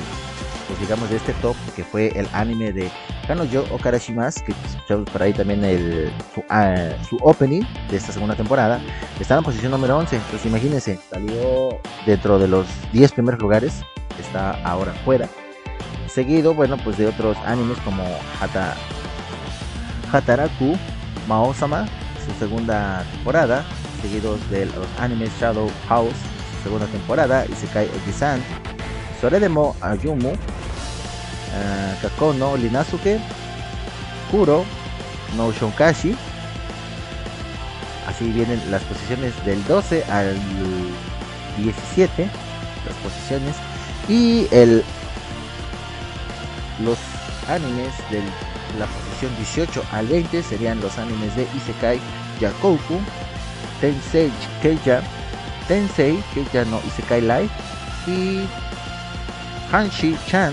[0.68, 2.90] pues digamos de este top que fue el anime de
[3.26, 8.36] Kanojo Okarashimasu que escuchamos por ahí también el, su, ah, su opening de esta segunda
[8.36, 8.80] temporada
[9.18, 13.82] está en posición número 11 entonces imagínense salió dentro de los 10 primeros lugares
[14.18, 15.28] está ahora fuera.
[16.06, 18.02] Seguido bueno pues de otros animes como
[18.40, 18.74] Hata,
[20.12, 20.76] Hataraku
[21.26, 21.86] Mao-sama
[22.24, 23.64] su segunda temporada
[24.02, 26.16] seguidos de los animes Shadow House
[26.56, 28.40] su segunda temporada Isekai Oji-san
[29.20, 33.18] Soredemo Ayumu, eh, Kakono Linazuke,
[34.30, 34.64] Kuro,
[35.36, 36.16] no Shonkashi.
[38.06, 40.36] Así vienen las posiciones del 12 al
[41.58, 42.30] 17,
[42.86, 43.56] las posiciones.
[44.08, 44.82] Y el
[46.84, 46.98] los
[47.48, 48.20] animes de
[48.78, 52.00] la posición 18 al 20 serían los animes de Isekai
[52.40, 53.00] Yakoku,
[53.80, 54.30] Tensei
[54.62, 55.02] Keija,
[55.66, 57.50] Tensei Keija no Isekai Live
[58.06, 58.46] y
[59.72, 60.52] Hanshi Chan,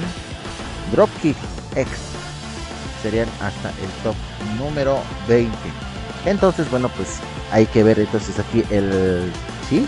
[0.91, 1.37] Dropkick
[1.75, 1.87] X
[3.01, 4.15] serían hasta el top
[4.57, 5.51] número 20.
[6.25, 7.19] Entonces, bueno, pues
[7.51, 9.31] hay que ver entonces aquí el
[9.69, 9.85] sí,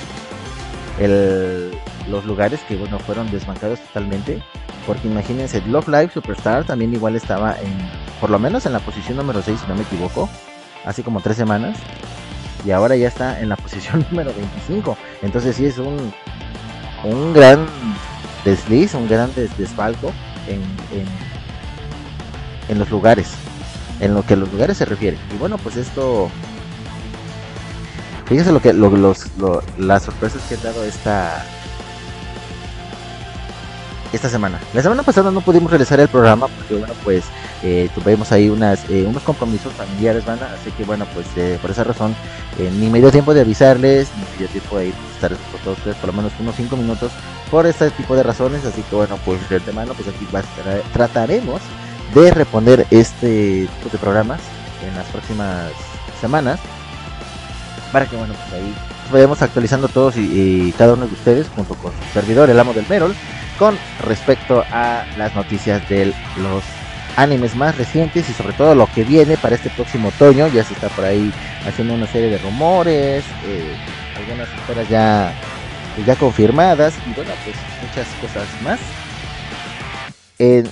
[0.99, 1.71] el
[2.09, 4.41] los lugares que bueno fueron desbancados totalmente,
[4.85, 7.75] porque imagínense Love Live Superstar también igual estaba en
[8.21, 10.29] por lo menos en la posición número 6 si no me equivoco,
[10.85, 11.77] hace como tres semanas
[12.65, 14.97] y ahora ya está en la posición número 25.
[15.21, 16.13] Entonces sí es un
[17.03, 17.67] un gran
[18.45, 20.11] desliz, un gran des- desfalco
[20.47, 20.61] en,
[20.97, 21.05] en,
[22.69, 23.27] en los lugares,
[23.99, 25.17] en lo que los lugares se refiere.
[25.33, 26.29] Y bueno, pues esto,
[28.25, 31.43] fíjense lo que lo- los, lo- las sorpresas que ha dado esta
[34.13, 34.57] esta semana.
[34.73, 37.25] La semana pasada no pudimos realizar el programa porque bueno pues
[37.61, 41.71] eh, tuvimos ahí unas eh, unos compromisos familiares, van así que bueno pues eh, por
[41.71, 42.15] esa razón
[42.57, 45.59] eh, ni me dio tiempo de avisarles, ni me dio tiempo de ir estar con
[45.63, 47.11] todos ustedes por lo menos unos 5 minutos
[47.49, 51.61] por este tipo de razones, así que bueno pues de antemano pues aquí estar- trataremos
[52.13, 54.41] de reponer este tipo de programas
[54.87, 55.71] en las próximas
[56.19, 56.59] semanas
[57.91, 58.73] para que bueno pues ahí
[59.11, 62.85] vayamos actualizando todos y, cada uno de ustedes junto con su servidor el amo del
[62.87, 63.15] Merol
[63.57, 66.63] con respecto a las noticias de los
[67.17, 70.47] animes más recientes y sobre todo lo que viene para este próximo otoño.
[70.47, 71.33] Ya se está por ahí
[71.67, 73.75] haciendo una serie de rumores, eh,
[74.17, 75.33] algunas esperas ya,
[76.05, 78.79] ya confirmadas y bueno, pues muchas cosas más
[80.39, 80.69] en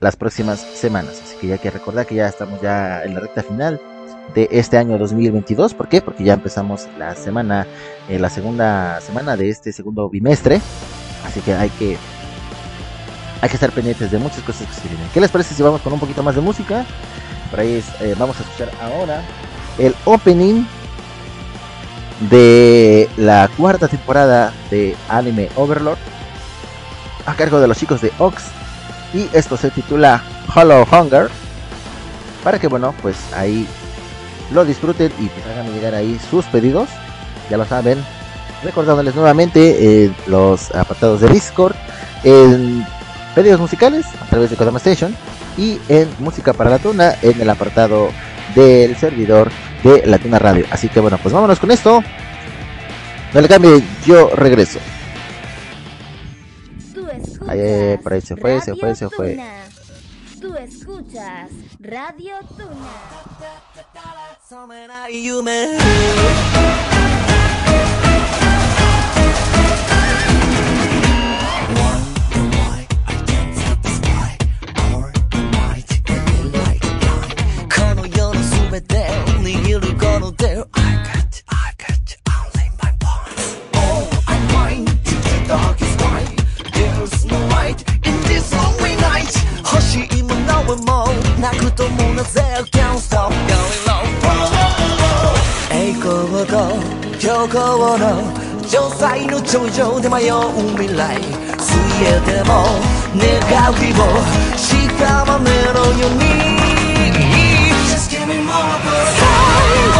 [0.00, 1.20] las próximas semanas.
[1.22, 3.80] Así que ya hay que recordar que ya estamos ya en la recta final
[4.34, 5.74] de este año 2022.
[5.74, 6.00] ¿Por qué?
[6.00, 7.66] Porque ya empezamos la semana,
[8.08, 10.60] eh, la segunda semana de este segundo bimestre.
[11.26, 11.96] Así que hay que
[13.42, 15.08] hay que estar pendientes de muchas cosas que se vienen.
[15.14, 16.84] ¿Qué les parece si vamos con un poquito más de música?
[17.50, 19.22] Por ahí es- eh, vamos a escuchar ahora
[19.78, 20.64] el opening
[22.28, 25.98] de la cuarta temporada de Anime Overlord
[27.26, 28.44] a cargo de los chicos de Ox
[29.14, 30.22] y esto se titula
[30.54, 31.28] Hollow Hunger
[32.44, 33.66] para que bueno pues ahí
[34.52, 36.88] lo disfruten y pues hagan llegar ahí sus pedidos.
[37.48, 37.98] Ya lo saben.
[38.62, 41.74] Recordándoles nuevamente eh, los apartados de Discord,
[42.24, 42.84] en
[43.34, 45.16] pedidos musicales a través de Kodama Station
[45.56, 48.10] y en música para la tuna en el apartado
[48.54, 49.50] del servidor
[49.82, 50.66] de la Tuna Radio.
[50.70, 52.02] Así que bueno, pues vámonos con esto.
[53.32, 54.78] No le cambie, yo regreso.
[56.94, 59.30] Tú escuchas Ahí, eh, por ahí se fue, se Radio fue, se fue.
[59.34, 59.60] Tuna.
[60.40, 61.50] Tú escuchas
[61.80, 62.90] Radio Tuna.
[91.80, 94.04] ともなぜ Can't stop going low
[95.72, 96.52] 栄光と
[97.18, 98.04] 虚構の
[98.68, 100.34] 城塞の頂上で迷う
[100.76, 101.16] 未来。
[101.58, 102.52] 水泳でも
[103.16, 104.04] 願う日を
[104.56, 106.24] 屍めのように。
[107.88, 108.52] Just give me more
[109.16, 109.24] 最
[109.94, 109.99] 後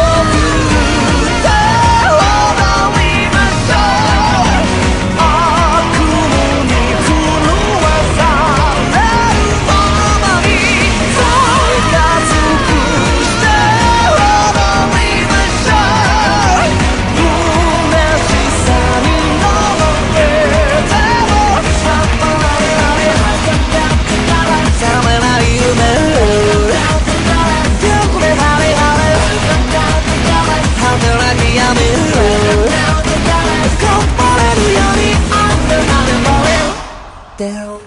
[37.41, 37.81] down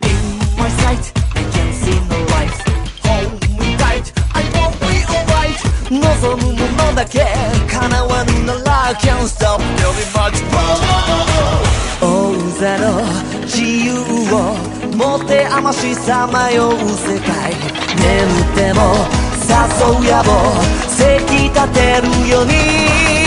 [0.00, 0.20] In
[0.56, 1.04] my sight
[1.36, 2.56] I can see no light
[3.04, 5.58] Hold me tight I won't be alright
[5.90, 7.26] 望むものだけ
[7.68, 10.80] 叶わぬなら Can't stop very much more
[12.00, 12.86] 大勢の
[13.42, 13.92] 自由
[14.32, 14.56] を
[14.96, 17.52] 持て余しさまよう世界
[18.00, 18.08] 眠
[18.40, 18.80] っても
[19.44, 19.52] 誘
[19.92, 20.30] う野望
[20.88, 23.23] せき立てるように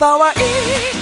[0.00, 0.93] me more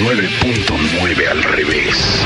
[0.00, 2.24] 99.9 al revés.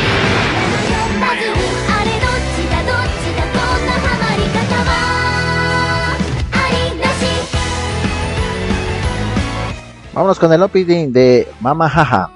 [10.13, 12.31] Vámonos con el opening de Mama Jaja.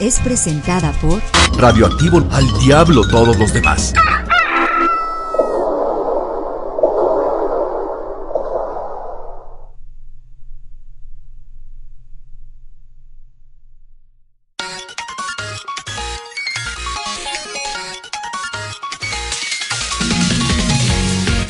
[0.00, 1.20] es presentada por
[1.58, 3.92] Radioactivo al diablo todos los demás.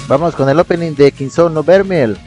[0.09, 2.18] Vamos con el opening de Quinzón No Vermel.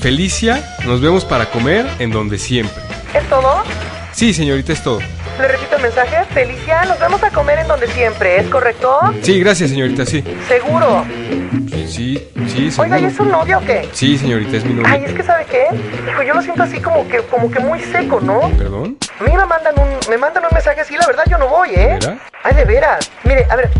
[0.00, 2.82] Felicia, nos vemos para comer en donde siempre.
[3.14, 3.62] ¿Es todo?
[4.10, 4.98] Sí, señorita, es todo.
[5.38, 6.24] Le repito el mensaje.
[6.34, 8.98] Felicia, nos vamos a comer en donde siempre, ¿es correcto?
[9.22, 10.24] Sí, gracias, señorita, sí.
[10.48, 11.04] ¿Seguro?
[11.70, 12.82] Sí, sí, seguro.
[12.82, 13.88] Oiga, ¿y es su novio o qué?
[13.92, 14.92] Sí, señorita, es mi novio.
[14.92, 15.66] Ay, es que ¿sabe qué?
[16.10, 18.50] Hijo, yo lo siento así como que, como que muy seco, ¿no?
[18.58, 18.96] ¿Perdón?
[19.20, 21.68] A mí me mandan un, me mandan un mensaje así, la verdad yo no voy,
[21.70, 21.98] ¿eh?
[22.00, 22.18] ¿Vera?
[22.42, 23.08] Ay, de veras.
[23.22, 23.70] Mire, a ver,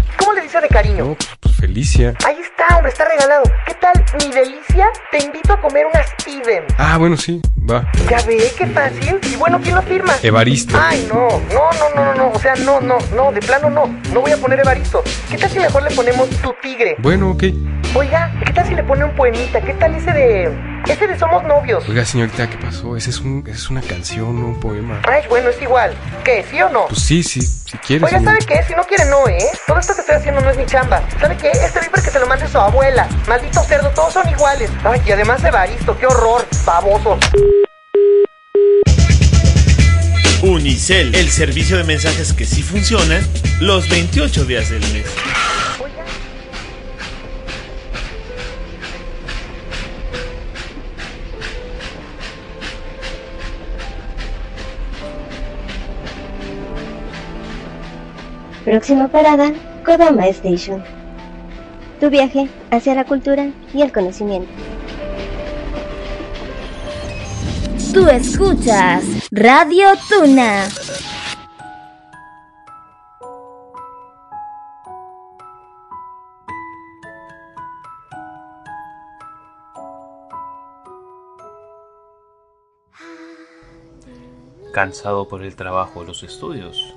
[1.82, 3.42] Ahí está, hombre, está regalado.
[3.66, 4.88] ¿Qué tal, mi delicia?
[5.10, 6.62] Te invito a comer unas Steven.
[6.78, 7.90] Ah, bueno, sí, va.
[8.08, 9.18] Ya ve, qué fácil.
[9.28, 10.14] Y bueno, ¿quién lo firma?
[10.22, 10.78] Evaristo.
[10.80, 12.30] Ay, no, no, no, no, no, no.
[12.30, 13.86] O sea, no, no, no, de plano no.
[14.12, 15.02] No voy a poner Evaristo.
[15.28, 16.94] ¿Qué tal si mejor le ponemos tu tigre?
[17.00, 17.44] Bueno, ok.
[17.96, 19.60] Oiga, ¿qué tal si le pone un poemita?
[19.60, 20.71] ¿Qué tal ese de.
[20.88, 21.88] Ese de Somos Novios?
[21.88, 22.96] Oiga, señorita, ¿qué pasó?
[22.96, 25.00] Ese es, un, ese es una canción, no un poema.
[25.08, 25.94] Ay, bueno, es igual.
[26.24, 26.44] ¿Qué?
[26.50, 26.86] ¿Sí o no?
[26.88, 28.04] Pues sí, sí, si quieres.
[28.04, 28.62] Oiga, ¿sabe qué?
[28.66, 29.46] Si no quiere, no, ¿eh?
[29.66, 31.02] Todo esto que estoy haciendo no es mi chamba.
[31.20, 31.50] ¿Sabe qué?
[31.50, 33.08] Este viper que se lo mande su abuela.
[33.28, 34.70] Maldito cerdo, todos son iguales.
[34.84, 36.44] Ay, y además Evaristo, qué horror.
[36.64, 37.18] Baboso.
[40.42, 43.20] Unicel, el servicio de mensajes que sí funciona
[43.60, 45.06] los 28 días del mes.
[58.64, 59.52] Próxima parada,
[59.84, 60.84] Kodama Station.
[61.98, 64.48] Tu viaje hacia la cultura y el conocimiento.
[67.92, 70.68] Tú escuchas Radio Tuna.
[84.72, 86.96] Cansado por el trabajo o los estudios.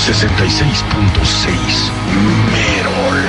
[0.00, 1.90] Sesenta y seis punto seis
[2.50, 3.20] Merol.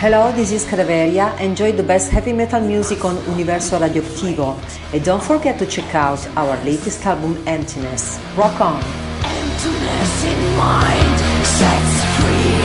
[0.00, 1.36] Hello, this is Cadaveria.
[1.40, 4.56] Enjoy the best heavy metal music on Universo Radioactivo.
[4.92, 8.18] And don't forget to check out our latest album, Emptiness.
[8.36, 8.82] Rock on!
[9.22, 12.58] Emptiness in mind sets free.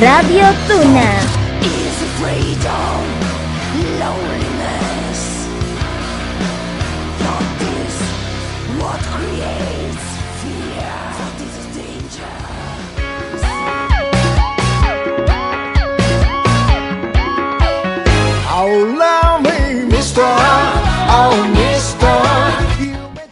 [0.00, 1.20] Radio Tuna.
[1.60, 3.09] Is freedom,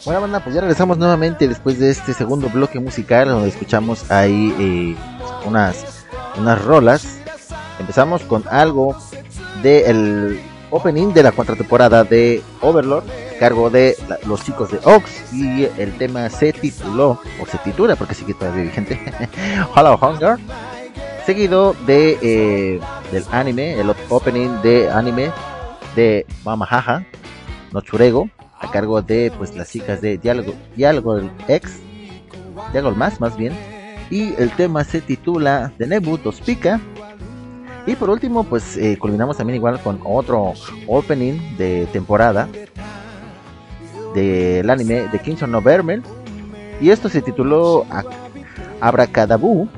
[0.07, 4.55] Bueno, banda, pues ya regresamos nuevamente después de este segundo bloque musical donde escuchamos ahí
[4.59, 4.97] eh,
[5.47, 6.07] unas,
[6.39, 7.19] unas rolas.
[7.79, 8.97] Empezamos con algo
[9.63, 13.05] del opening de la contratemporada de Overlord,
[13.39, 18.15] cargo de los chicos de Ox, y el tema se tituló, o se titula porque
[18.15, 18.99] sigue todavía vigente,
[19.75, 20.39] Hollow Hunger,
[21.29, 22.81] seguido de eh,
[23.13, 25.31] del anime, el op- opening de anime
[25.95, 27.05] de Mama Jaja,
[27.71, 31.81] no Churego, a cargo de pues las chicas de Diálogo, Diálogo X,
[32.73, 33.53] Diálogo más más bien,
[34.09, 36.81] y el tema se titula The Nebu Dos Pica.
[37.87, 40.55] Y por último, pues eh, culminamos también igual con otro
[40.87, 42.49] opening de temporada
[44.15, 46.03] del anime de Kingston Vermel.
[46.81, 48.07] Y esto se tituló Ac-
[48.81, 49.69] Abracadabu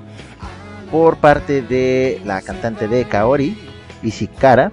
[0.90, 3.56] por parte de la cantante de Kaori,
[4.02, 4.72] Ishikara,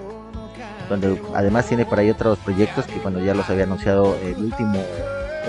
[0.90, 4.84] donde además tiene por ahí otros proyectos que bueno ya los había anunciado el último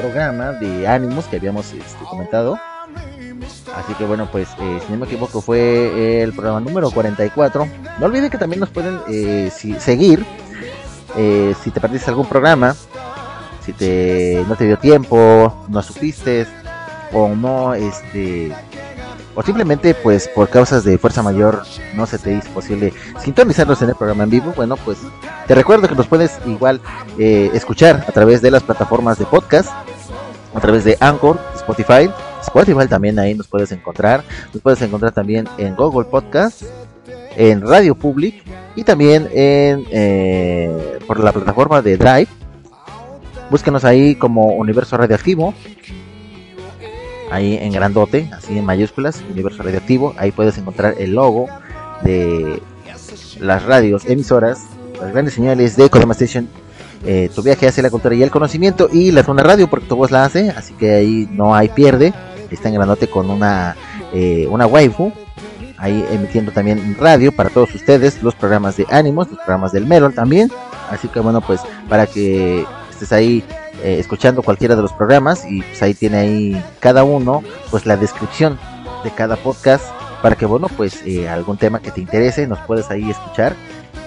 [0.00, 2.58] programa de Animus que habíamos este, comentado.
[3.74, 7.68] Así que bueno, pues eh, si no me equivoco fue el programa número 44.
[7.98, 10.24] No olviden que también nos pueden eh, seguir
[11.16, 12.74] eh, si te perdiste algún programa,
[13.64, 16.46] si te no te dio tiempo, no supiste
[17.12, 18.52] o no este
[19.38, 21.62] o simplemente pues por causas de fuerza mayor
[21.94, 24.98] no se te hizo posible sintonizarlos en el programa en vivo, bueno pues
[25.46, 26.80] te recuerdo que nos puedes igual
[27.20, 29.70] eh, escuchar a través de las plataformas de podcast,
[30.52, 32.10] a través de Anchor, Spotify,
[32.42, 36.64] Spotify también ahí nos puedes encontrar, nos puedes encontrar también en Google Podcast,
[37.36, 38.42] en Radio Public
[38.74, 42.28] y también en eh, por la plataforma de Drive.
[43.50, 45.54] Búsquenos ahí como Universo Radioactivo
[47.30, 50.14] ahí en grandote, así en mayúsculas, Universo Radioactivo.
[50.16, 51.48] Ahí puedes encontrar el logo
[52.02, 52.62] de
[53.40, 54.64] las radios emisoras,
[55.00, 56.48] las grandes señales de Kodama Station.
[57.04, 59.96] eh, tu viaje hacia la cultura y el conocimiento y la zona radio porque tu
[59.96, 62.12] voz la hace así que ahí no hay pierde
[62.50, 63.76] está en grandote con una
[64.12, 65.12] eh, una waifu
[65.76, 70.12] ahí emitiendo también radio para todos ustedes los programas de ánimos los programas del Melon
[70.12, 70.50] también
[70.90, 73.44] así que bueno pues para que estés ahí
[73.82, 77.96] eh, escuchando cualquiera de los programas y pues ahí tiene ahí cada uno pues la
[77.96, 78.58] descripción
[79.04, 79.84] de cada podcast
[80.22, 83.54] para que bueno pues eh, algún tema que te interese nos puedes ahí escuchar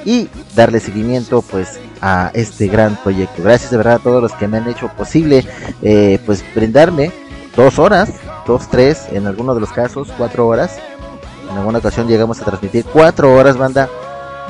[0.04, 3.44] y darle seguimiento pues a este gran proyecto.
[3.44, 5.46] Gracias de verdad a todos los que me han hecho posible
[5.82, 7.12] eh, pues brindarme
[7.56, 8.10] dos horas
[8.48, 10.80] dos tres en algunos de los casos cuatro horas.
[11.50, 13.90] En alguna ocasión llegamos a transmitir cuatro horas banda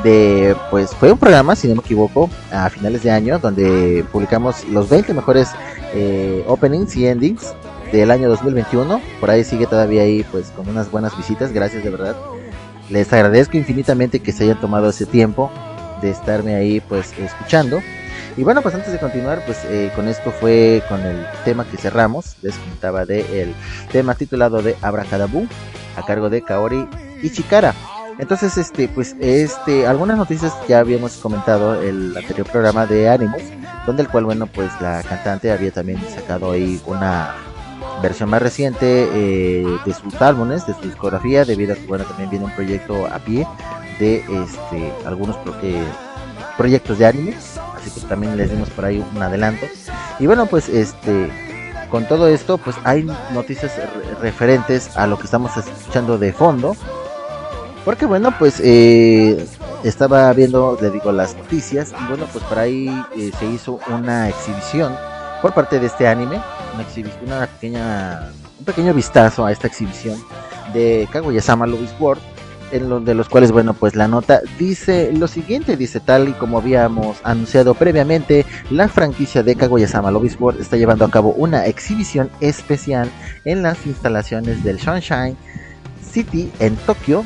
[0.03, 4.67] de pues fue un programa si no me equivoco a finales de año donde publicamos
[4.67, 5.49] los 20 mejores
[5.93, 7.53] eh, openings y endings
[7.91, 11.89] del año 2021 por ahí sigue todavía ahí pues con unas buenas visitas gracias de
[11.89, 12.15] verdad.
[12.89, 15.49] Les agradezco infinitamente que se hayan tomado ese tiempo
[16.01, 17.81] de estarme ahí pues escuchando.
[18.35, 21.77] Y bueno pues antes de continuar pues eh, con esto fue con el tema que
[21.77, 22.35] cerramos.
[22.41, 23.53] Les comentaba de el
[23.91, 25.47] tema titulado de Abracadabú
[25.95, 26.87] a cargo de Kaori
[27.23, 27.73] Ichikara
[28.21, 33.41] entonces este pues este algunas noticias ya habíamos comentado el anterior programa de Animus
[33.85, 37.35] donde el cual bueno pues la cantante había también sacado ahí una
[38.01, 42.29] versión más reciente eh, de sus álbumes, de su discografía, debido a que bueno también
[42.29, 43.45] viene un proyecto a pie
[43.99, 45.83] de este algunos eh,
[46.57, 47.35] proyectos de anime,
[47.75, 49.65] así que también les dimos por ahí un adelanto.
[50.19, 51.29] Y bueno pues este
[51.89, 53.03] con todo esto pues hay
[53.33, 56.75] noticias re- referentes a lo que estamos escuchando de fondo.
[57.83, 59.45] Porque bueno, pues eh,
[59.83, 64.29] estaba viendo, le digo, las noticias y bueno, pues por ahí eh, se hizo una
[64.29, 64.95] exhibición
[65.41, 66.39] por parte de este anime,
[67.25, 70.17] una pequeña, un pequeño vistazo a esta exhibición
[70.73, 72.17] de Kaguya-sama Love is War,
[72.71, 76.33] en los de los cuales, bueno, pues la nota dice lo siguiente, dice tal y
[76.33, 81.31] como habíamos anunciado previamente, la franquicia de Kaguya-sama Love is War está llevando a cabo
[81.31, 83.09] una exhibición especial
[83.43, 85.35] en las instalaciones del Sunshine
[86.11, 87.25] City en Tokio.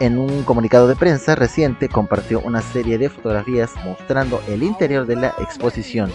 [0.00, 5.16] En un comunicado de prensa reciente compartió una serie de fotografías mostrando el interior de
[5.16, 6.12] la exposición.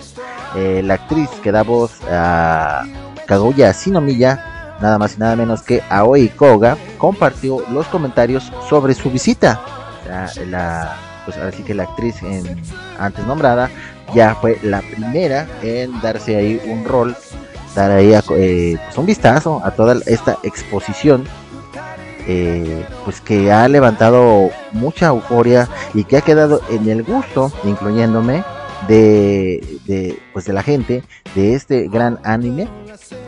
[0.56, 2.84] Eh, la actriz que da voz a
[3.26, 9.10] Kaguya Shinomiya, nada más y nada menos que Aoi Koga, compartió los comentarios sobre su
[9.10, 9.62] visita.
[10.48, 12.62] La, pues ahora sí que la actriz en-
[13.00, 13.70] antes nombrada
[14.14, 17.16] ya fue la primera en darse ahí un rol,
[17.76, 21.26] dar ahí a- eh, pues un vistazo a toda esta exposición
[22.32, 28.44] eh, pues que ha levantado mucha euforia y que ha quedado en el gusto, incluyéndome,
[28.88, 31.04] de, pues de la gente
[31.34, 32.68] de este gran anime.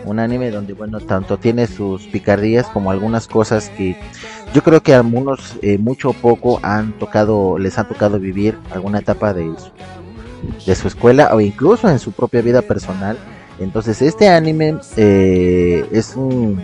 [0.06, 3.98] Un anime donde, bueno, tanto tiene sus picardías como algunas cosas que
[4.54, 9.00] yo creo que algunos, eh, mucho o poco, han tocado, les ha tocado vivir alguna
[9.00, 9.72] etapa de su,
[10.64, 13.18] de su escuela o incluso en su propia vida personal.
[13.60, 16.62] Entonces, este anime eh, es un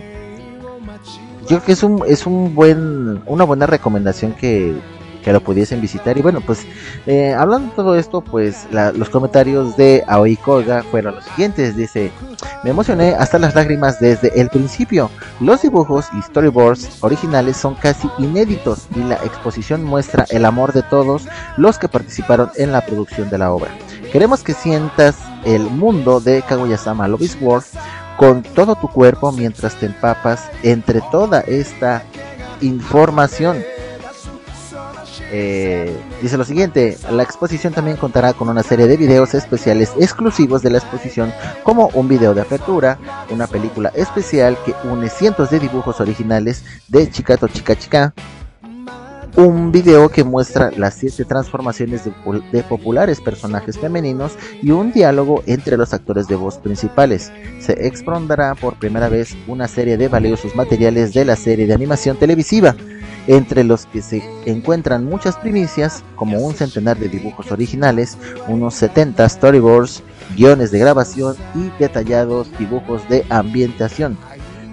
[1.48, 4.76] creo que es un es un buen una buena recomendación que,
[5.24, 6.16] que lo pudiesen visitar.
[6.16, 6.66] Y bueno pues
[7.06, 11.76] eh, hablando de todo esto pues los comentarios de Aoi Koga fueron los siguientes.
[11.76, 12.12] Dice
[12.64, 15.10] me emocioné hasta las lágrimas desde el principio.
[15.40, 20.82] Los dibujos y storyboards originales son casi inéditos y la exposición muestra el amor de
[20.82, 21.26] todos
[21.56, 23.70] los que participaron en la producción de la obra.
[24.12, 27.62] Queremos que sientas el mundo de Kaguya-sama is War
[28.18, 32.02] con todo tu cuerpo mientras te empapas entre toda esta
[32.60, 33.62] información.
[35.30, 40.62] Eh, dice lo siguiente, la exposición también contará con una serie de videos especiales exclusivos
[40.62, 42.98] de la exposición, como un video de apertura,
[43.30, 48.14] una película especial que une cientos de dibujos originales de Chikato Chica Chica,
[49.38, 52.12] un video que muestra las siete transformaciones de,
[52.50, 57.30] de populares personajes femeninos y un diálogo entre los actores de voz principales.
[57.60, 62.16] Se expondrá por primera vez una serie de valiosos materiales de la serie de animación
[62.16, 62.74] televisiva,
[63.28, 68.18] entre los que se encuentran muchas primicias, como un centenar de dibujos originales,
[68.48, 70.02] unos 70 storyboards,
[70.36, 74.18] guiones de grabación y detallados dibujos de ambientación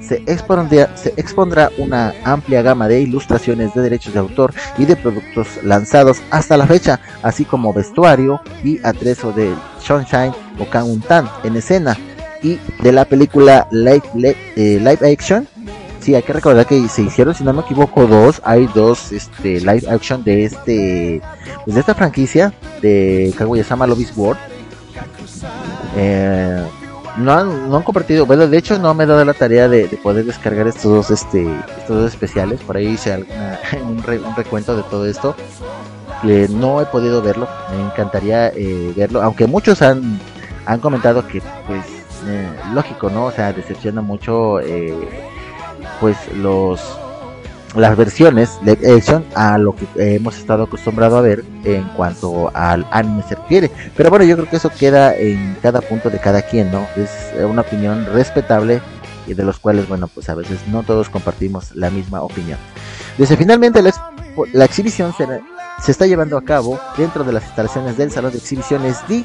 [0.08, 6.22] se expondrá, una amplia gama de ilustraciones de derechos de autor y de productos lanzados
[6.32, 11.98] hasta la fecha, así como vestuario y atrezo de Sunshine o Kauntan en escena
[12.42, 15.48] y de la película live, live, eh, live action.
[16.00, 18.40] Sí, hay que recordar que se hicieron, si no me equivoco, dos.
[18.46, 21.22] Hay dos este, live action de este
[21.66, 24.38] de esta franquicia de Kaguya-sama War.
[25.98, 26.64] Eh,
[27.18, 29.88] no han, no han compartido, bueno, de hecho no me he dado la tarea de,
[29.88, 31.44] de poder descargar estos dos, este,
[31.78, 35.36] estos dos especiales, por ahí hice alguna, un, re- un recuento de todo esto,
[36.24, 40.20] Eh, no he podido verlo, me encantaría eh, verlo, aunque muchos han,
[40.66, 41.86] han comentado que, pues,
[42.28, 43.26] eh, lógico, ¿no?
[43.26, 44.94] O sea, decepciona mucho, eh,
[46.00, 46.82] pues, los,
[47.76, 49.86] las versiones de action a lo que
[50.16, 53.72] hemos estado acostumbrados a ver en cuanto al anime se refiere.
[53.96, 56.86] Pero bueno, yo creo que eso queda en cada punto de cada quien, ¿no?
[56.96, 57.10] Es
[57.44, 58.82] una opinión respetable
[59.28, 62.58] y de los cuales, bueno, pues a veces no todos compartimos la misma opinión.
[63.18, 65.42] Desde finalmente la exhibición será-
[65.82, 69.24] se está llevando a cabo dentro de las instalaciones del Salón de Exhibiciones D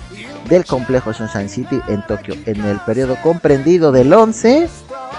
[0.49, 4.69] del complejo Sunshine City en Tokio en el periodo comprendido del 11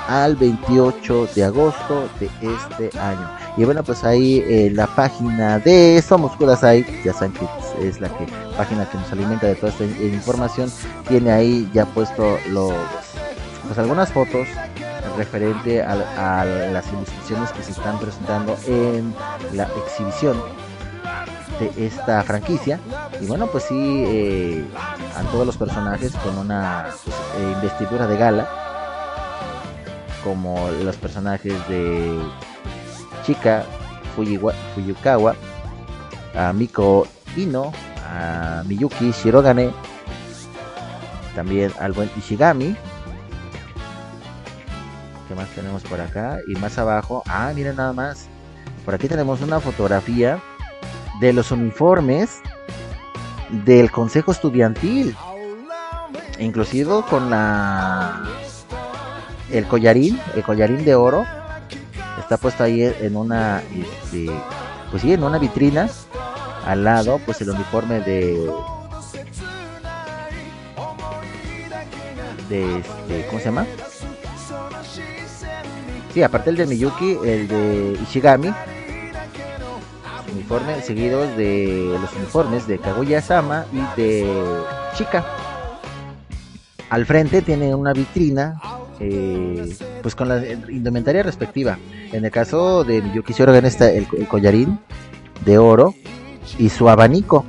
[0.07, 3.29] al 28 de agosto de este año.
[3.57, 8.09] Y bueno, pues ahí en la página de Somos Kudasai, ya saben que es la
[8.09, 8.25] que,
[8.57, 10.71] página que nos alimenta de toda esta in- información,
[11.07, 12.73] tiene ahí ya puesto los,
[13.67, 14.47] pues algunas fotos
[15.17, 19.13] referente al- a, las ilustraciones que se están presentando en
[19.53, 20.37] la exhibición
[21.77, 22.79] esta franquicia
[23.19, 24.65] y bueno pues sí eh,
[25.17, 28.49] a todos los personajes con una pues, eh, investidura de gala
[30.23, 32.19] como los personajes de
[34.15, 35.35] Fujiwa- Fuyukawa,
[36.35, 37.07] a Miko
[37.37, 37.71] Ino,
[38.07, 39.71] a Miyuki Shirogane,
[41.33, 42.75] también al buen Ishigami.
[45.27, 46.39] ¿Qué más tenemos por acá?
[46.47, 48.27] Y más abajo, ah, miren nada más.
[48.83, 50.39] Por aquí tenemos una fotografía
[51.21, 52.41] de los uniformes
[53.63, 55.15] del Consejo Estudiantil.
[56.39, 58.23] Inclusive con la
[59.51, 61.25] el collarín, el collarín de oro
[62.19, 64.31] está puesto ahí en una este,
[64.89, 65.89] pues sí, en una vitrina
[66.65, 68.51] al lado pues el uniforme de
[72.49, 73.65] de este, ¿cómo se llama?
[76.13, 78.51] Sí, aparte el de Miyuki, el de Ishigami
[80.33, 84.43] uniforme seguidos de los uniformes de Kaguya-sama y de
[84.95, 85.25] Chika.
[86.89, 88.59] Al frente tiene una vitrina
[88.99, 91.77] eh, pues con la indumentaria respectiva.
[92.11, 94.79] En el caso de Miyuki Shorogan está el, el collarín
[95.45, 95.93] de oro
[96.57, 97.45] y su abanico.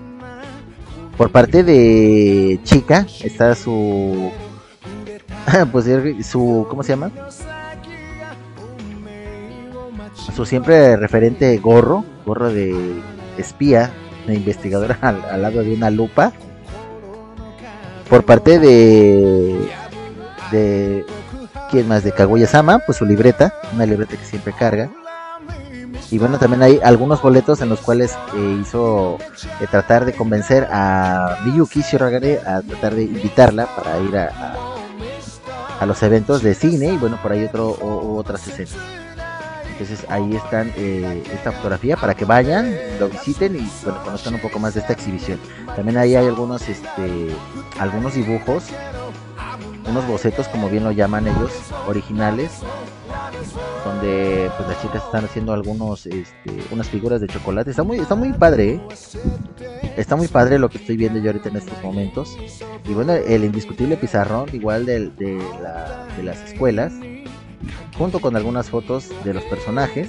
[1.17, 4.31] Por parte de Chica está su
[5.73, 5.87] pues
[6.27, 7.11] su ¿cómo se llama?
[10.35, 13.01] Su siempre referente gorro, gorro de
[13.37, 13.91] espía,
[14.27, 16.33] de investigadora al, al lado de una lupa.
[18.09, 19.71] Por parte de
[20.53, 21.05] de
[21.71, 24.91] quién más de Kaguya Sama, pues su libreta, una libreta que siempre carga.
[26.11, 29.17] Y bueno, también hay algunos boletos en los cuales eh, hizo
[29.61, 34.57] eh, tratar de convencer a Miyuki Shirogane a tratar de invitarla para ir a, a,
[35.81, 38.77] a los eventos de cine y bueno, por ahí otro o, otras escenas.
[39.83, 44.41] Entonces ahí están eh, esta fotografía para que vayan, lo visiten y bueno, conozcan un
[44.41, 45.41] poco más de esta exhibición.
[45.75, 47.31] También ahí hay algunos este
[47.81, 48.65] algunos dibujos
[49.89, 51.51] unos bocetos, como bien lo llaman ellos,
[51.89, 52.53] originales,
[53.85, 57.71] donde pues las chicas están haciendo algunos, este, unas figuras de chocolate.
[57.71, 58.81] Está muy, está muy padre, ¿eh?
[59.97, 62.37] está muy padre lo que estoy viendo yo ahorita en estos momentos.
[62.89, 66.93] Y bueno, el indiscutible pizarrón, igual del- de, la- de las escuelas,
[67.97, 70.09] junto con algunas fotos de los personajes.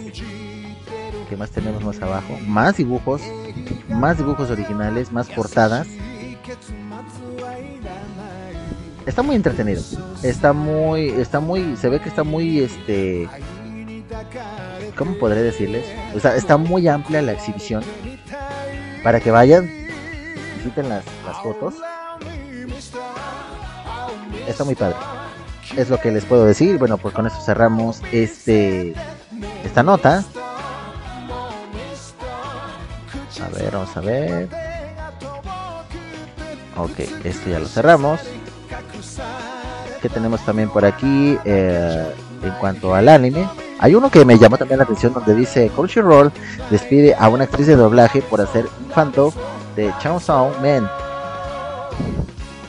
[1.29, 2.37] que más tenemos más abajo?
[2.45, 3.21] Más dibujos,
[3.89, 5.87] más dibujos originales, más portadas
[9.05, 9.81] está muy entretenido.
[10.21, 13.27] Está muy, está muy, se ve que está muy, este,
[14.97, 15.85] ¿cómo podré decirles?
[16.15, 17.83] O sea, está muy amplia la exhibición
[19.03, 19.69] para que vayan,
[20.57, 21.75] visiten las, las fotos.
[24.47, 24.97] Está muy padre.
[25.77, 26.77] Es lo que les puedo decir.
[26.77, 28.93] Bueno, pues con eso cerramos este,
[29.63, 30.23] esta nota.
[33.43, 34.49] A ver, vamos a ver.
[36.77, 38.19] Ok, esto ya lo cerramos.
[40.01, 42.13] Que tenemos también por aquí eh,
[42.43, 43.47] en cuanto al anime.
[43.79, 46.31] Hay uno que me llamó también la atención donde dice Crunchyroll
[46.69, 49.31] despide a una actriz de doblaje por hacer un fandom
[49.75, 50.89] de Chainsaw Man.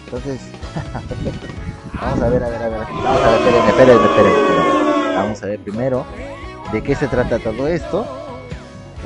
[0.07, 0.41] Entonces,
[2.01, 2.79] vamos a ver, a ver, a ver.
[2.79, 5.15] Vamos a ver, espérenme, espérenme, espérenme.
[5.17, 6.07] Vamos a ver primero
[6.73, 8.07] de qué se trata todo esto.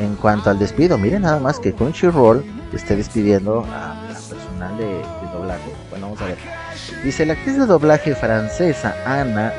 [0.00, 4.86] En cuanto al despido, miren nada más que Crunchyroll esté despidiendo a la personal de,
[4.86, 5.72] de doblaje.
[5.90, 6.38] Bueno, vamos a ver.
[7.02, 9.52] Dice la actriz de doblaje francesa Ana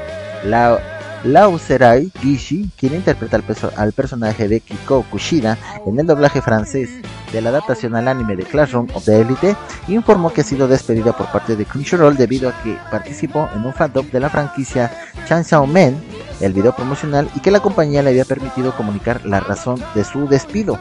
[0.43, 0.79] Lau
[1.23, 6.89] Lauserai Gishi, quien interpreta al, perso- al personaje de Kiko Kushida en el doblaje francés
[7.31, 9.55] de la adaptación al anime de Classroom of the Elite,
[9.87, 13.73] informó que ha sido despedida por parte de Crunchyroll debido a que participó en un
[13.73, 14.91] fandom de la franquicia
[15.27, 15.95] Chainsaw Man,
[16.41, 20.27] el video promocional, y que la compañía le había permitido comunicar la razón de su
[20.27, 20.79] despido.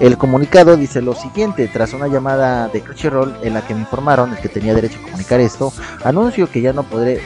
[0.00, 4.34] El comunicado dice lo siguiente, tras una llamada de Crunchyroll en la que me informaron
[4.36, 5.72] que tenía derecho a comunicar esto,
[6.04, 7.20] anuncio que ya no podré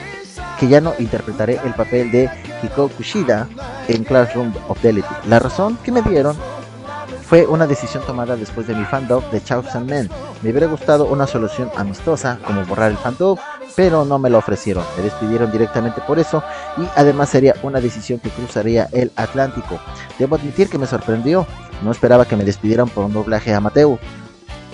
[0.63, 2.31] que ya no interpretaré el papel de
[2.63, 3.49] Hiko Kushida
[3.89, 5.09] en Classroom of the Elite.
[5.27, 6.37] La razón que me dieron
[7.27, 10.09] fue una decisión tomada después de mi fandom de Chosen Men.
[10.41, 13.37] Me hubiera gustado una solución amistosa como borrar el fandom,
[13.75, 14.85] pero no me lo ofrecieron.
[14.97, 16.45] Me despidieron directamente por eso
[16.79, 19.81] y además sería una decisión que cruzaría el Atlántico.
[20.17, 21.45] Debo admitir que me sorprendió.
[21.83, 23.99] No esperaba que me despidieran por un doblaje amateur.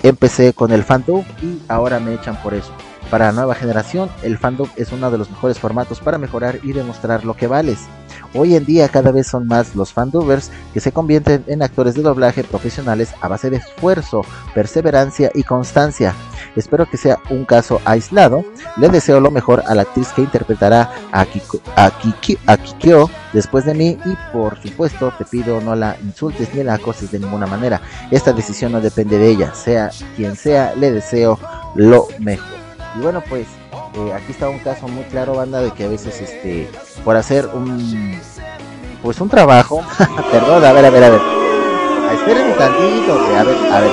[0.03, 2.71] Empecé con el fandom y ahora me echan por eso.
[3.09, 6.73] Para la nueva generación, el fandom es uno de los mejores formatos para mejorar y
[6.73, 7.87] demostrar lo que vales.
[8.35, 12.03] Hoy en día cada vez son más los fandubers que se convierten en actores de
[12.03, 14.21] doblaje profesionales a base de esfuerzo,
[14.53, 16.13] perseverancia y constancia.
[16.55, 18.45] Espero que sea un caso aislado.
[18.77, 23.73] Le deseo lo mejor a la actriz que interpretará a, Kiko, a Kikyo después de
[23.73, 27.81] mí y por supuesto te pido no la insultes ni la acoses de ninguna manera.
[28.11, 31.39] Esta decisión no depende de ella, sea quien sea, le deseo
[31.73, 32.58] lo mejor.
[32.99, 33.47] Y bueno pues
[33.95, 36.69] eh, aquí está un caso muy claro, banda, de que a veces, este,
[37.03, 38.19] por hacer un,
[39.01, 39.81] pues un trabajo,
[40.31, 43.91] perdón, a ver, a ver, a ver, Ah, esperen un tantito, a ver, a ver,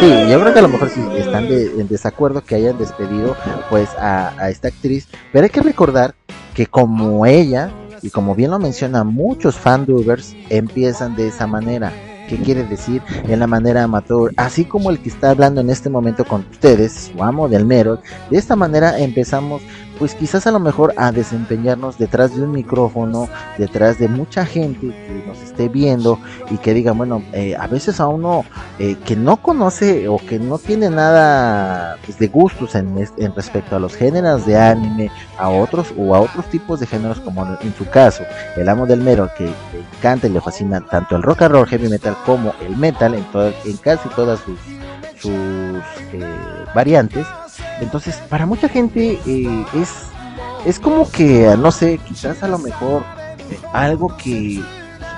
[0.00, 3.36] sí, yo creo que a lo mejor sí están de, en desacuerdo que hayan despedido,
[3.70, 6.14] pues, a, esta actriz, pero hay que recordar
[6.54, 7.70] que como ella,
[8.02, 11.92] y como bien lo menciona, muchos fandubers empiezan de esa manera.
[12.28, 13.02] ¿Qué quiere decir?
[13.24, 17.10] En la manera amateur, así como el que está hablando en este momento con ustedes,
[17.12, 18.00] su amo del mero,
[18.30, 19.62] de esta manera empezamos
[19.98, 24.88] pues quizás a lo mejor a desempeñarnos detrás de un micrófono, detrás de mucha gente
[24.88, 26.18] que nos esté viendo
[26.50, 28.44] y que diga, bueno, eh, a veces a uno
[28.78, 33.76] eh, que no conoce o que no tiene nada pues, de gustos en, en, respecto
[33.76, 37.74] a los géneros de anime, a otros o a otros tipos de géneros como en
[37.74, 38.22] su caso,
[38.56, 39.52] el amo del mero que le
[39.98, 43.24] encanta y le fascina tanto el rock and roll, heavy metal como el metal en,
[43.24, 44.58] todo, en casi todas sus,
[45.20, 45.32] sus
[46.12, 46.24] eh,
[46.74, 47.26] variantes
[47.80, 49.90] entonces, para mucha gente eh, es,
[50.66, 53.02] es como que, no sé, quizás a lo mejor
[53.50, 54.60] eh, algo que,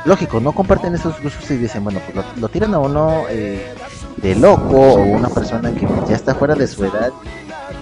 [0.05, 3.75] lógico, no comparten esos gustos y dicen, bueno, pues lo, lo tiran a uno eh,
[4.19, 7.11] de loco o una persona que ya está fuera de su edad,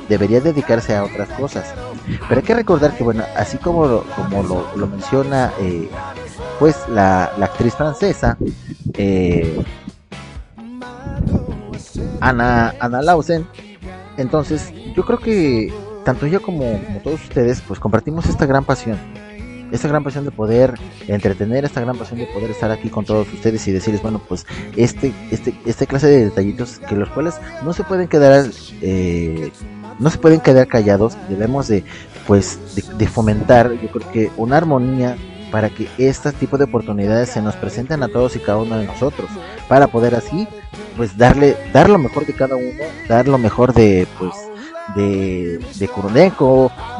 [0.08, 1.74] debería dedicarse a otras cosas.
[2.28, 5.90] Pero hay que recordar que, bueno, así como, como lo, lo menciona, eh,
[6.58, 8.38] pues la, actriz francesa,
[12.20, 13.46] Ana, Ana Lausen,
[14.18, 15.72] entonces, yo creo que
[16.04, 18.98] tanto ella como, todos ustedes, pues compartimos esta gran pasión.
[19.70, 20.74] Esta gran pasión de poder
[21.06, 24.46] entretener, esta gran pasión de poder estar aquí con todos ustedes y decirles, bueno, pues
[24.76, 28.46] este, este, este clase de detallitos que los cuales no se pueden quedar,
[28.80, 29.52] eh,
[29.98, 31.16] no se pueden quedar callados.
[31.28, 31.84] Debemos de,
[32.26, 32.58] pues,
[32.96, 35.16] de fomentar, yo creo que una armonía
[35.50, 38.86] para que este tipo de oportunidades se nos presenten a todos y cada uno de
[38.86, 39.30] nosotros,
[39.68, 40.48] para poder así
[40.96, 44.34] pues darle dar lo mejor de cada uno, dar lo mejor de pues
[44.94, 45.88] de, de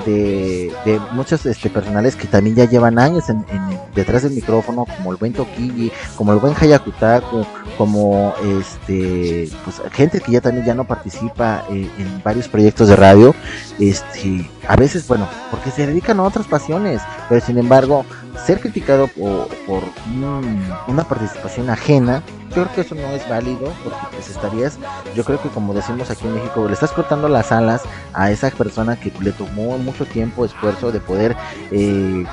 [0.07, 4.85] de, de muchos este, personales que también ya llevan años en, en, detrás del micrófono,
[4.85, 7.47] como el buen Tokiji, como el buen Hayakutaku,
[7.77, 12.97] como este pues gente que ya también ya no participa eh, en varios proyectos de
[12.97, 13.35] radio,
[13.79, 18.05] este a veces bueno, porque se dedican a otras pasiones, pero sin embargo,
[18.47, 23.73] ser criticado por, por un, una participación ajena, yo creo que eso no es válido,
[23.85, 24.79] porque pues estarías,
[25.15, 28.51] yo creo que como decimos aquí en México, le estás cortando las alas a esa
[28.51, 31.37] persona que le tomó mucho tiempo, esfuerzo de poder
[31.71, 32.25] eh,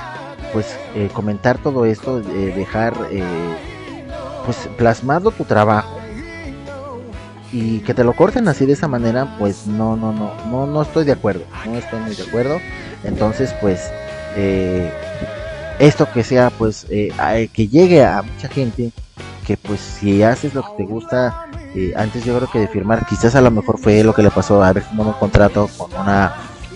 [0.52, 2.94] pues eh, comentar todo esto, eh, dejar
[4.44, 5.96] pues plasmado tu trabajo
[7.52, 10.82] y que te lo corten así de esa manera, pues no, no, no, no, no
[10.82, 12.60] estoy de acuerdo, no estoy muy de acuerdo.
[13.04, 13.90] Entonces, pues
[14.36, 14.90] eh,
[15.78, 18.92] esto que sea, pues eh, que llegue a mucha gente,
[19.46, 23.06] que pues si haces lo que te gusta, eh, antes yo creo que de firmar,
[23.06, 26.34] quizás a lo mejor fue lo que le pasó a ver un contrato con una,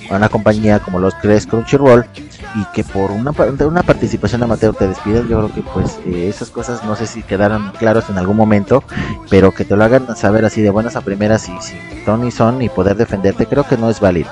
[0.09, 2.06] una compañía como los crees Crunchyroll
[2.55, 3.32] y que por una,
[3.66, 7.22] una participación amateur te despiden, yo creo que pues eh, esas cosas no sé si
[7.22, 8.84] quedaron claros en algún momento,
[9.28, 12.30] pero que te lo hagan saber así de buenas a primeras y sin ton y
[12.30, 14.30] son y poder defenderte, creo que no es válido.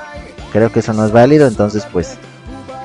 [0.52, 2.16] Creo que eso no es válido, entonces pues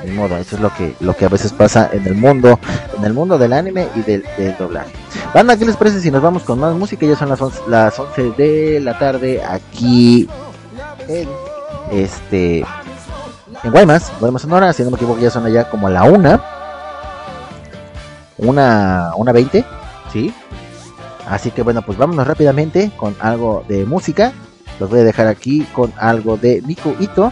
[0.03, 2.59] ni modo, eso es lo que, lo que a veces pasa en el mundo,
[2.97, 4.23] en el mundo del anime y del,
[4.57, 4.91] doblaje.
[5.33, 7.05] Banda, ¿qué les parece si nos vamos con más música?
[7.05, 10.27] Ya son las 11, las 11 de la tarde aquí
[11.07, 11.27] en
[11.91, 12.65] este
[13.63, 16.43] en Guaymas, Guaymas Sonora, si no me equivoco ya son allá como a la una.
[18.37, 19.63] Una, una 20,
[20.11, 20.33] ¿sí?
[21.27, 24.33] Así que bueno, pues vámonos rápidamente con algo de música.
[24.79, 27.31] Los voy a dejar aquí con algo de Nico Ito.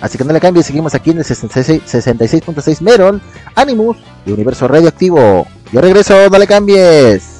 [0.00, 3.20] Así que no le cambie, seguimos aquí en el 66.6 66 Meron,
[3.54, 5.46] Animus y Universo Radioactivo.
[5.72, 7.37] Yo regreso, no le cambies.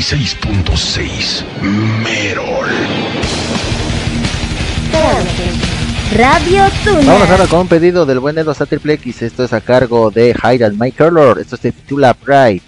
[0.00, 2.68] 96.6 Merol.
[6.16, 7.12] Radio Tuna.
[7.12, 9.20] Vamos ahora con un pedido del buen Edo Triple X.
[9.20, 11.38] Esto es a cargo de Hide and My Color.
[11.38, 12.62] Esto se titula Pride.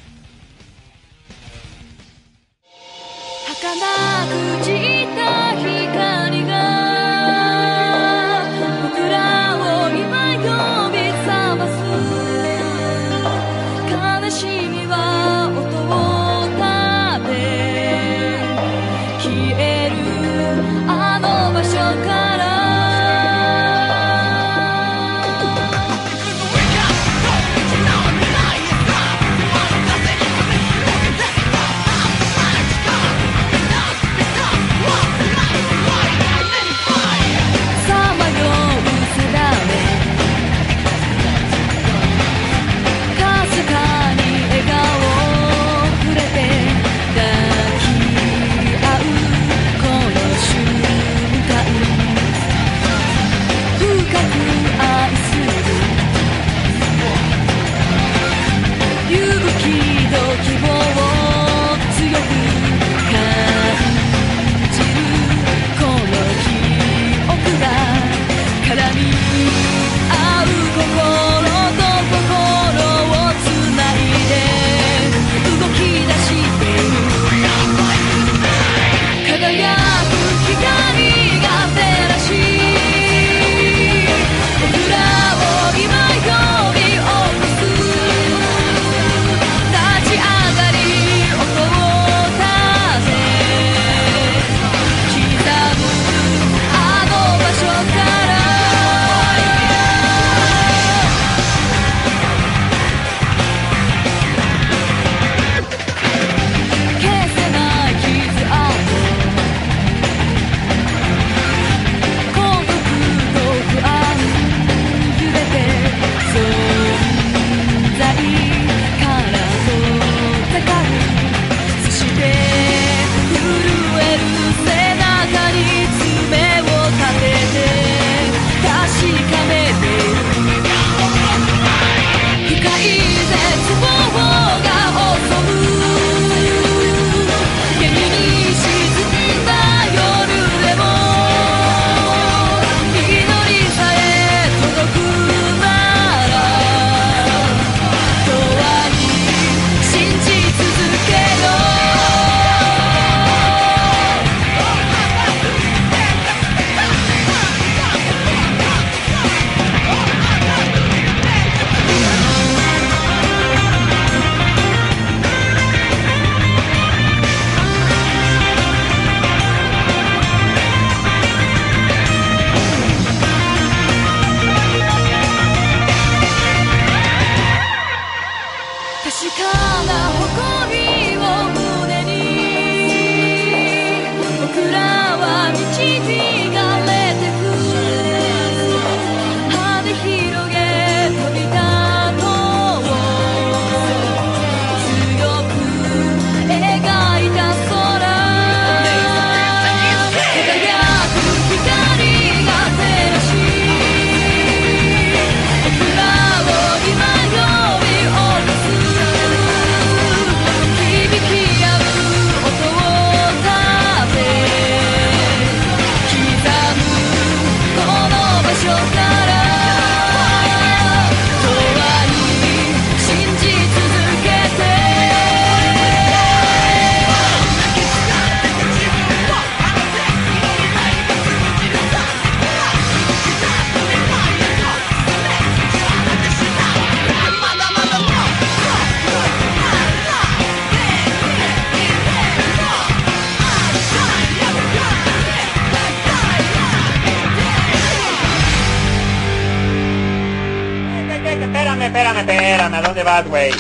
[251.43, 253.51] espérame, espérame, espérame, ¿A dónde vas, güey?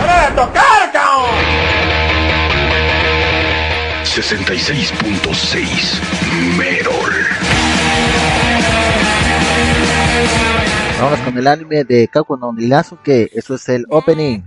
[0.00, 0.92] ¡Para de tocar,
[4.20, 6.00] 66.6
[6.56, 7.12] Merol.
[11.00, 14.42] Vamos con el anime de Kaku no Eso es el opening.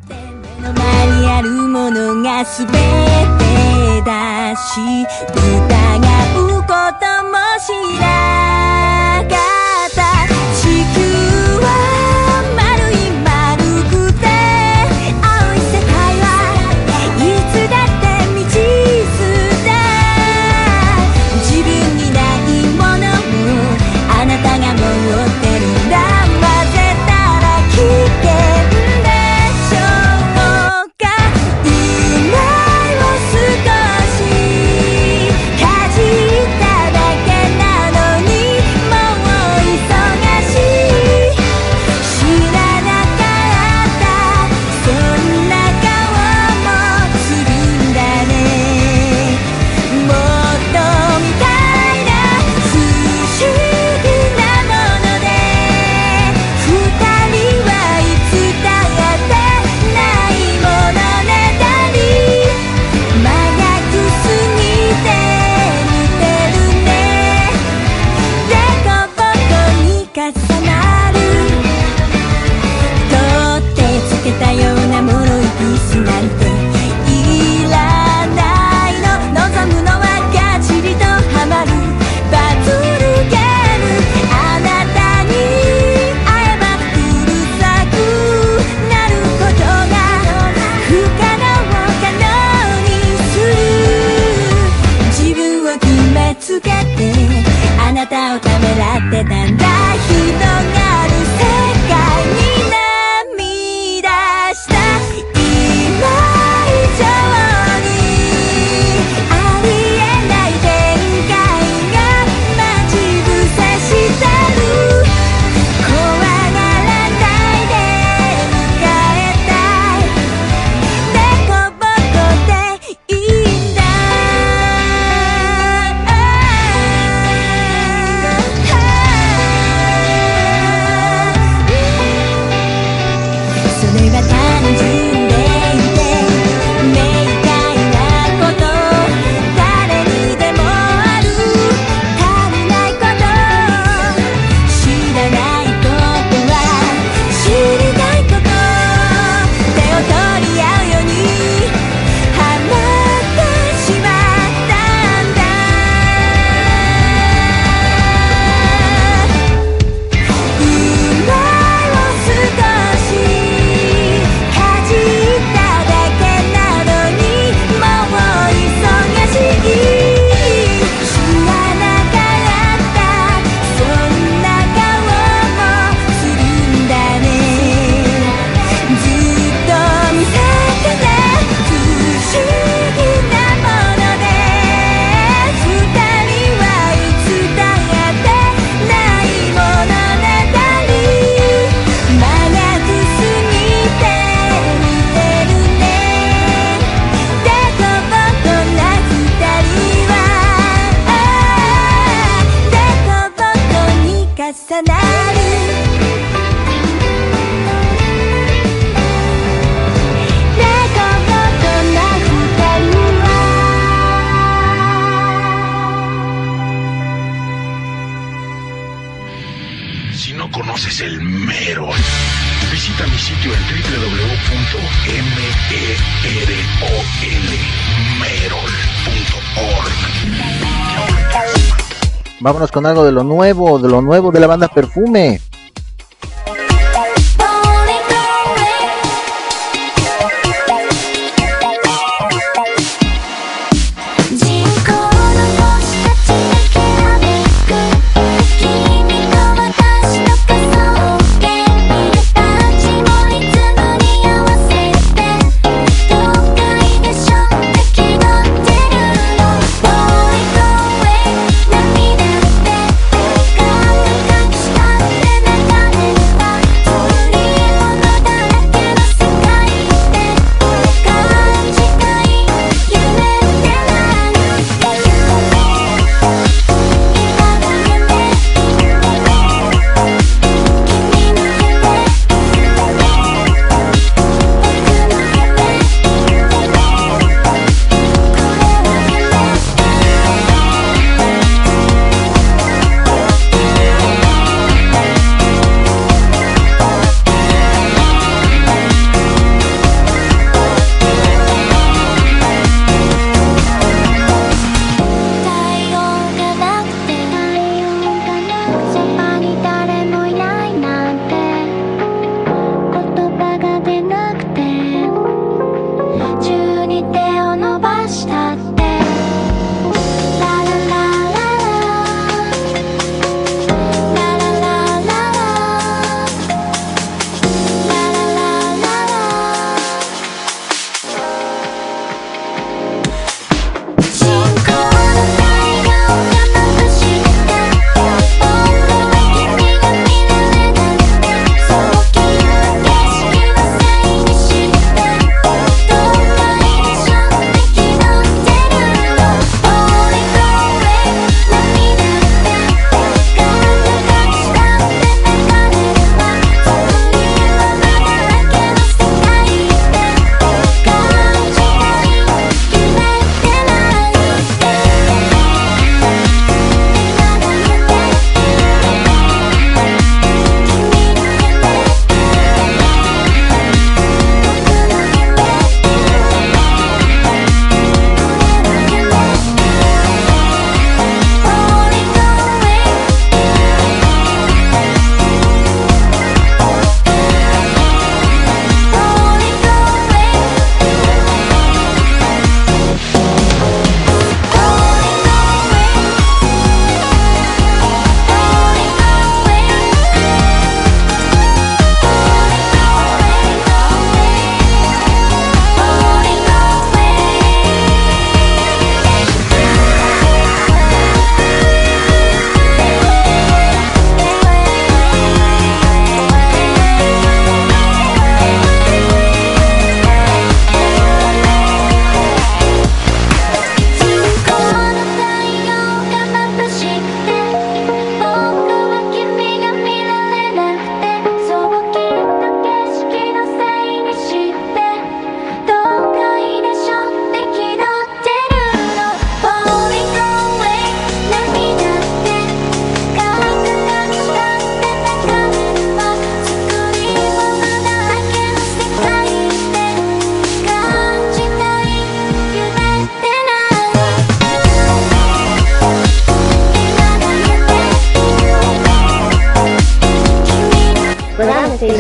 [232.42, 235.40] Vámonos con algo de lo nuevo, de lo nuevo de la banda Perfume.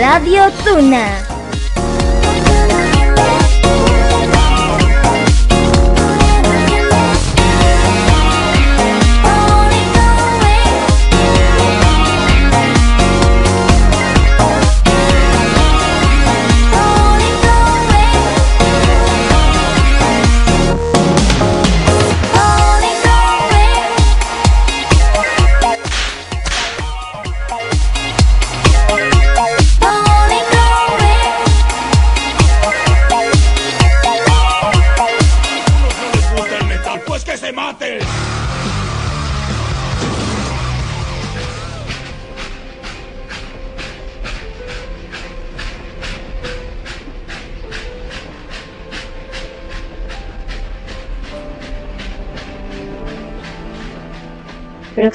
[0.01, 1.30] Radio Tuna.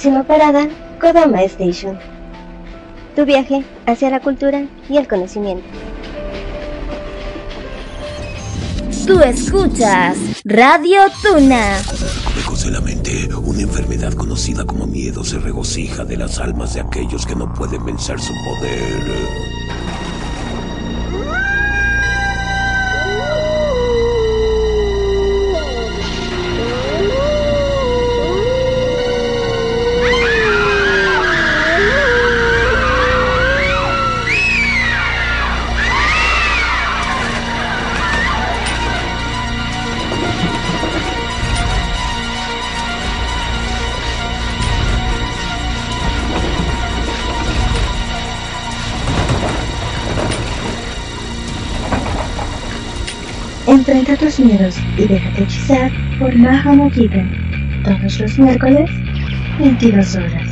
[0.07, 0.69] Próxima parada,
[1.01, 1.99] Kodama Station.
[3.17, 5.65] Tu viaje hacia la cultura y el conocimiento.
[9.05, 11.79] Tú escuchas Radio Tuna.
[12.37, 16.83] Lejos de la mente, una enfermedad conocida como miedo se regocija de las almas de
[16.83, 19.56] aquellos que no pueden vencer su poder.
[54.39, 57.25] Y déjate hechizar por Maha Mojita.
[57.85, 58.91] Todos los miércoles,
[59.59, 60.51] 22 horas.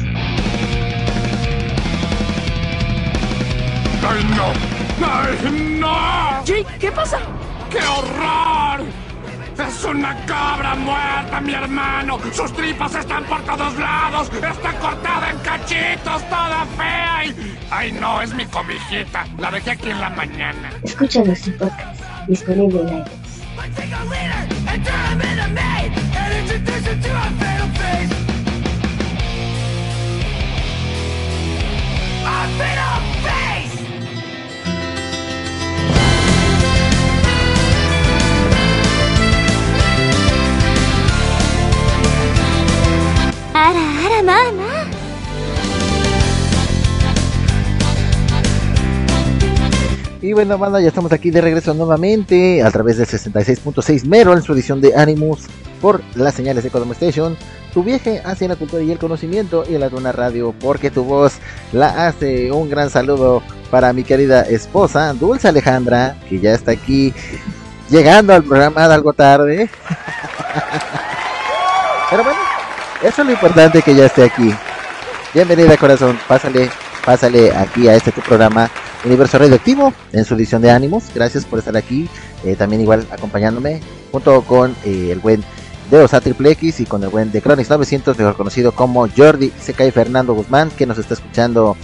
[4.09, 5.07] ¡Ay, no!
[5.07, 6.45] ¡Ay, no!
[6.47, 7.19] Jake, ¿qué pasa?
[7.71, 8.87] ¡Qué horror!
[9.59, 12.19] ¡Es una cabra muerta, mi hermano!
[12.33, 14.31] ¡Sus tripas están por todos lados!
[14.33, 17.27] ¡Está cortada en cachitos, toda fea!
[17.27, 17.57] Y...
[17.71, 18.23] ¡Ay, no!
[18.23, 19.27] Es mi cobijita.
[19.39, 20.71] La dejé aquí en la mañana.
[20.83, 23.24] Escúchanos en podcast, disponible en
[50.35, 54.53] bueno, banda, ya estamos aquí de regreso nuevamente a través del 66.6 Mero en su
[54.53, 55.47] edición de Animus
[55.81, 57.37] por las señales de Codom Station.
[57.73, 61.35] Tu viaje hacia la cultura y el conocimiento y la Luna Radio, porque tu voz
[61.73, 62.51] la hace.
[62.51, 67.15] Un gran saludo para mi querida esposa, Dulce Alejandra, que ya está aquí
[67.89, 69.71] llegando al programa algo tarde.
[72.11, 72.41] Pero bueno,
[73.03, 74.53] eso es lo importante que ya esté aquí.
[75.33, 76.71] Bienvenida corazón, pásale,
[77.05, 78.69] pásale aquí a este tu programa
[79.05, 81.05] Universo Radioactivo en su edición de Ánimos.
[81.15, 82.09] Gracias por estar aquí,
[82.45, 85.45] eh, también igual acompañándome junto con eh, el buen
[85.91, 89.53] Deos A Triple X y con el buen de Chronix 900, mejor conocido como Jordi
[89.57, 91.77] y Fernando Guzmán, que nos está escuchando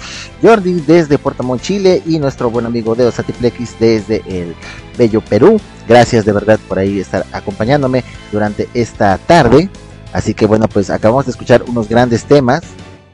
[0.42, 4.54] Jordi desde Montt, Chile y nuestro buen amigo Deos A Triple X desde el
[4.96, 5.60] bello Perú.
[5.86, 9.68] Gracias de verdad por ahí estar acompañándome durante esta tarde.
[10.12, 12.62] Así que bueno, pues acabamos de escuchar unos grandes temas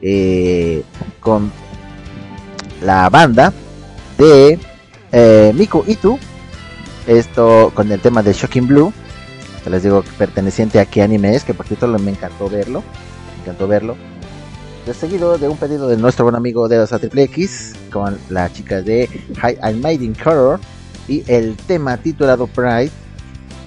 [0.01, 0.83] eh,
[1.19, 1.51] con
[2.81, 3.53] la banda
[4.17, 4.59] de
[5.11, 6.17] eh, Miku Itu.
[7.05, 8.93] Esto con el tema de Shocking Blue.
[9.69, 12.83] Les digo perteneciente a qué anime es, que por cierto me encantó verlo.
[13.35, 13.95] Me encantó verlo.
[14.85, 18.51] De seguido de un pedido de nuestro buen amigo de Osa Triple X con la
[18.51, 19.09] chica de
[19.41, 20.61] High and Mighty Color
[21.09, 22.91] y el tema titulado Pride.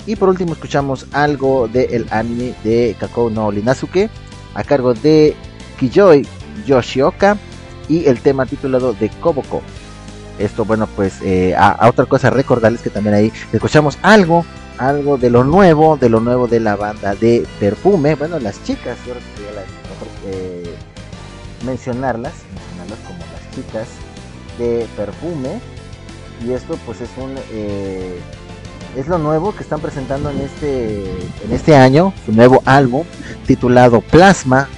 [0.06, 4.09] Y por último escuchamos algo del anime de Kakou no Linazuke
[4.55, 5.36] a cargo de
[5.78, 6.27] Kiyoi
[6.66, 7.36] Yoshioka
[7.89, 9.60] y el tema titulado de Koboko.
[10.40, 14.44] Esto, bueno, pues eh, a, otra cosa recordarles que también ahí escuchamos algo,
[14.78, 18.14] algo de lo nuevo, de lo nuevo de la banda de Perfume.
[18.14, 19.24] Bueno, las chicas, yo creo
[20.24, 20.74] que eh,
[21.66, 23.88] mencionarlas, mencionarlas como las chicas
[24.58, 25.60] de Perfume.
[26.46, 28.18] Y esto, pues es un eh,
[28.96, 31.02] es lo nuevo que están presentando en este
[31.44, 33.04] en este año, su nuevo álbum
[33.46, 34.68] titulado Plasma,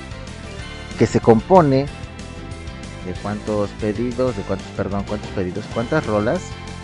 [0.98, 1.86] que se compone
[3.06, 6.40] de cuántos pedidos, de cuántos, perdón, cuántos pedidos, cuántas rolas,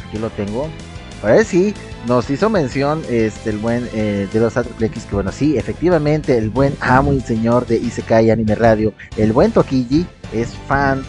[0.09, 0.69] aquí lo tengo.
[1.23, 1.75] A ver si
[2.07, 6.51] nos hizo mención este el buen eh, de los X que bueno, sí, efectivamente, el
[6.51, 11.03] buen amo y señor de Isekai Anime Radio, el buen Tokiji es fan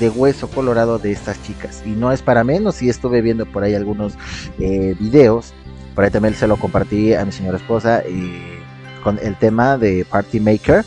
[0.00, 3.64] de hueso colorado de estas chicas y no es para menos y estuve viendo por
[3.64, 4.14] ahí algunos
[4.58, 5.54] eh, videos
[5.94, 8.60] por ahí también se lo compartí a mi señora esposa eh,
[9.02, 10.84] con el tema de Party Maker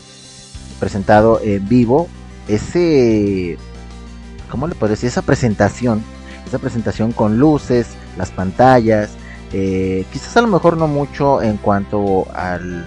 [0.80, 2.08] presentado en vivo
[2.48, 3.56] ese
[4.50, 6.02] cómo le puedo decir esa presentación
[6.46, 9.10] esa presentación con luces las pantallas
[9.52, 12.86] eh, quizás a lo mejor no mucho en cuanto al,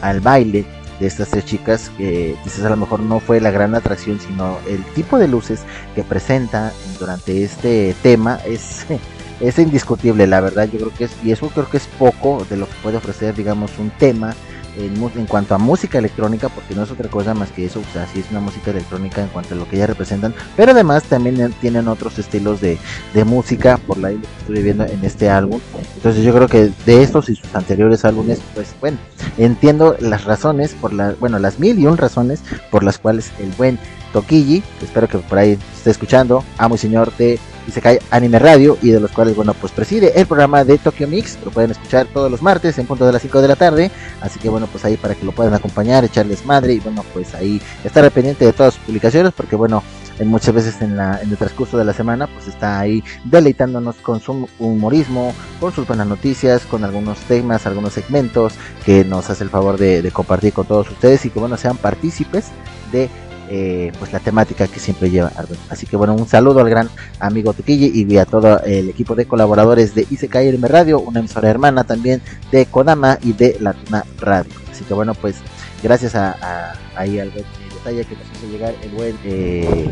[0.00, 0.64] al baile
[1.00, 4.82] de estas tres chicas, quizás a lo mejor no fue la gran atracción, sino el
[4.94, 5.60] tipo de luces
[5.94, 8.86] que presenta durante este tema es,
[9.40, 12.56] es indiscutible, la verdad, yo creo que es, y eso creo que es poco de
[12.56, 14.34] lo que puede ofrecer, digamos, un tema
[14.78, 18.06] en, cuanto a música electrónica, porque no es otra cosa más que eso, o sea,
[18.06, 21.52] sí es una música electrónica en cuanto a lo que ellas representan, pero además también
[21.60, 22.78] tienen otros estilos de,
[23.14, 25.60] de música, por la que estoy viendo en este álbum.
[25.96, 28.98] Entonces yo creo que de estos y sus anteriores álbumes, pues bueno,
[29.36, 33.50] entiendo las razones, por la, bueno, las mil y un razones por las cuales el
[33.52, 33.78] buen
[34.12, 37.38] Toquilli, espero que por ahí esté escuchando, amo y señor de
[37.68, 41.38] Isekai Anime Radio y de los cuales, bueno, pues preside el programa de Tokyo Mix,
[41.44, 43.90] lo pueden escuchar todos los martes en punto de las 5 de la tarde,
[44.20, 47.34] así que bueno, pues ahí para que lo puedan acompañar, echarles madre y bueno, pues
[47.34, 49.82] ahí estar pendiente de todas sus publicaciones porque bueno,
[50.18, 53.96] en muchas veces en, la, en el transcurso de la semana pues está ahí deleitándonos
[53.96, 58.54] con su humorismo, con sus buenas noticias, con algunos temas, algunos segmentos
[58.84, 61.76] que nos hace el favor de, de compartir con todos ustedes y que bueno, sean
[61.76, 62.46] partícipes
[62.90, 63.10] de
[63.50, 65.58] eh, pues la temática que siempre lleva Arben.
[65.70, 66.88] Así que bueno, un saludo al gran
[67.20, 71.48] amigo Tequille y a todo el equipo de colaboradores de Isekai Anime Radio, una emisora
[71.48, 72.20] hermana también
[72.52, 74.52] de Kodama y de Latuna Radio.
[74.70, 75.36] Así que bueno, pues
[75.82, 79.90] gracias a, a- ahí al detalle que nos hizo llegar el buen eh,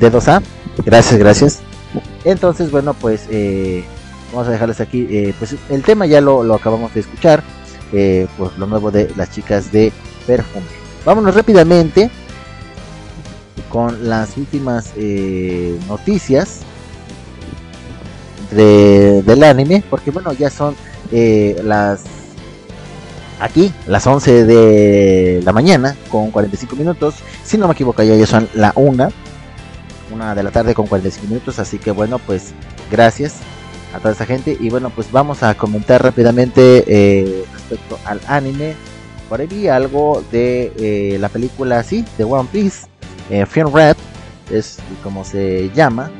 [0.00, 0.42] D2A.
[0.84, 1.60] Gracias, gracias.
[2.24, 3.84] Entonces, bueno, pues eh,
[4.32, 5.06] vamos a dejarles aquí.
[5.10, 7.42] eh, pues el tema ya lo, lo acabamos de escuchar.
[7.90, 9.92] pues lo nuevo de las chicas de
[10.26, 10.64] Perfume.
[11.04, 12.10] Vámonos rápidamente
[13.68, 16.60] con las últimas eh, noticias
[18.50, 20.74] de, del anime, porque bueno, ya son
[21.10, 22.02] eh, las
[23.40, 28.26] aquí, las 11 de la mañana con 45 minutos, si no me equivoco ya, ya
[28.26, 29.08] son la 1,
[30.12, 32.52] una de la tarde con 45 minutos, así que bueno, pues
[32.90, 33.36] gracias
[33.94, 34.56] a toda esa gente.
[34.58, 38.74] Y bueno, pues vamos a comentar rápidamente eh, respecto al anime.
[39.28, 42.86] Por ahí algo de la película así, de One Piece,
[43.32, 43.96] eh, Film Red,
[44.50, 46.10] es como se llama.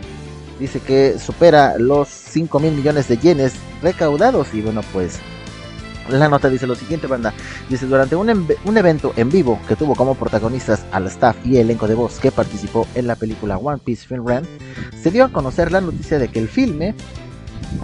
[0.58, 3.52] Dice que supera los 5 mil millones de yenes
[3.82, 4.54] recaudados.
[4.54, 5.18] Y bueno, pues
[6.08, 7.34] la nota dice lo siguiente, banda.
[7.68, 11.86] Dice, durante un, un evento en vivo que tuvo como protagonistas al staff y elenco
[11.86, 14.44] de voz que participó en la película One Piece Film Red,
[14.98, 16.94] se dio a conocer la noticia de que el filme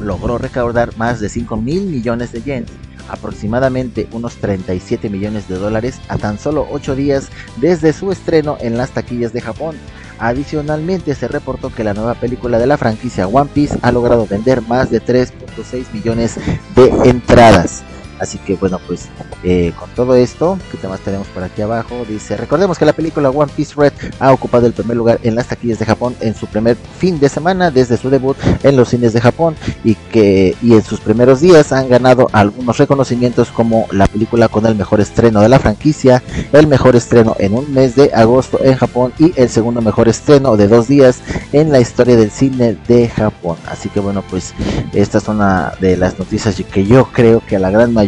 [0.00, 2.70] logró recaudar más de 5 mil millones de yenes,
[3.08, 8.76] aproximadamente unos 37 millones de dólares a tan solo 8 días desde su estreno en
[8.76, 9.76] las taquillas de Japón.
[10.18, 14.62] Adicionalmente se reportó que la nueva película de la franquicia One Piece ha logrado vender
[14.62, 16.36] más de 3.6 millones
[16.74, 17.84] de entradas.
[18.18, 19.08] Así que bueno, pues
[19.42, 22.04] eh, con todo esto, ¿qué temas tenemos por aquí abajo?
[22.08, 25.46] Dice, recordemos que la película One Piece Red ha ocupado el primer lugar en las
[25.46, 29.12] taquillas de Japón en su primer fin de semana desde su debut en los cines
[29.12, 34.06] de Japón y que y en sus primeros días han ganado algunos reconocimientos como la
[34.06, 36.22] película con el mejor estreno de la franquicia,
[36.52, 40.56] el mejor estreno en un mes de agosto en Japón y el segundo mejor estreno
[40.56, 41.20] de dos días
[41.52, 43.56] en la historia del cine de Japón.
[43.66, 44.54] Así que bueno, pues
[44.92, 48.07] esta es una de las noticias que yo creo que a la gran mayoría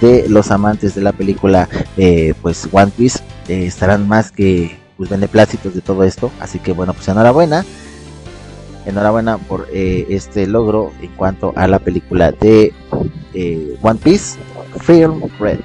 [0.00, 5.10] de los amantes de la película eh, pues One Piece eh, estarán más que pues
[5.10, 6.30] beneplácitos de todo esto.
[6.40, 7.64] Así que bueno, pues enhorabuena.
[8.86, 12.72] Enhorabuena por eh, este logro en cuanto a la película de
[13.32, 14.38] eh, One Piece
[14.80, 15.60] Film Red.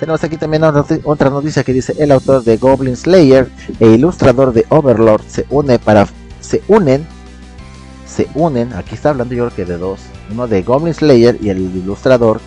[0.00, 3.48] Tenemos aquí también otra noticia que dice el autor de Goblin Slayer
[3.80, 6.06] e ilustrador de Overlord se une para
[6.40, 7.06] se unen
[8.06, 10.00] se unen, aquí está hablando yo creo que de dos,
[10.30, 12.40] uno de Goblin Slayer y el ilustrador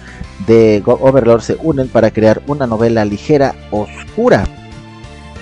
[0.48, 4.45] de Go- Overlord se unen para crear una novela ligera oscura.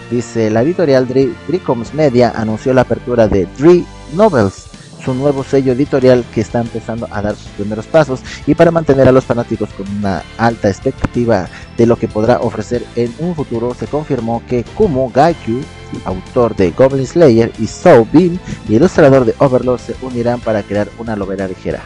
[0.09, 4.66] Dice la editorial Dri- Dricoms Media anunció la apertura de Dri Novels,
[5.03, 9.07] su nuevo sello editorial que está empezando a dar sus primeros pasos y para mantener
[9.07, 11.47] a los fanáticos con una alta expectativa
[11.77, 15.61] de lo que podrá ofrecer en un futuro se confirmó que Kumo Gaikyu,
[16.05, 21.15] autor de Goblin Slayer y Soul Bean ilustrador de Overlord se unirán para crear una
[21.15, 21.81] novela ligera.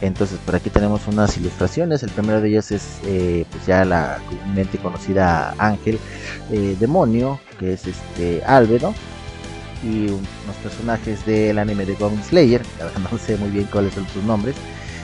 [0.00, 2.02] Entonces por aquí tenemos unas ilustraciones.
[2.02, 5.98] El primero de ellos es eh, pues ya la comúnmente conocida Ángel
[6.50, 8.94] eh, Demonio, que es este Albedo.
[9.84, 12.62] Y un- unos personajes del anime de Goblin Slayer,
[13.12, 14.54] no sé muy bien cuáles son sus nombres.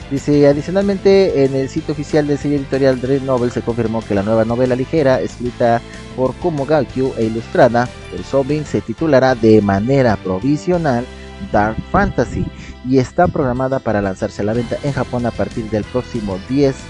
[0.09, 4.23] Dice, adicionalmente en el sitio oficial del sello editorial Dread Novel se confirmó que la
[4.23, 5.81] nueva novela ligera, escrita
[6.17, 11.05] por Kumo Gakyu e ilustrada por Sobin, se titulará de manera provisional
[11.51, 12.45] Dark Fantasy
[12.89, 16.75] y está programada para lanzarse a la venta en Japón a partir del próximo 10
[16.75, 16.81] de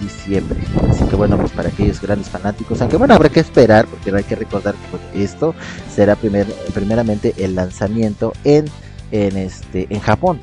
[0.00, 0.58] diciembre.
[0.88, 4.24] Así que bueno, pues para aquellos grandes fanáticos, aunque bueno, habrá que esperar, porque hay
[4.24, 4.74] que recordar
[5.12, 5.54] que esto
[5.92, 8.66] será primer, primeramente el lanzamiento en,
[9.10, 10.40] en, este, en Japón.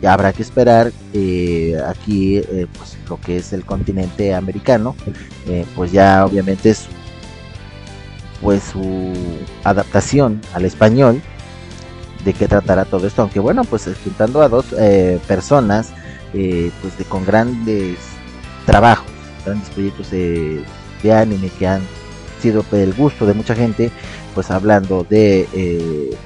[0.00, 4.94] Ya habrá que esperar eh, aquí eh, pues, lo que es el continente americano,
[5.48, 6.86] eh, pues ya obviamente es
[8.40, 9.12] pues su
[9.62, 11.22] adaptación al español
[12.24, 14.66] de qué tratará todo esto aunque bueno pues juntando a dos
[15.26, 15.90] personas
[16.32, 17.96] pues de con grandes
[18.66, 19.06] trabajos
[19.44, 20.64] grandes proyectos de,
[21.12, 21.82] anime que han
[22.40, 23.90] sido del gusto de mucha gente,
[24.34, 26.16] pues hablando de eh,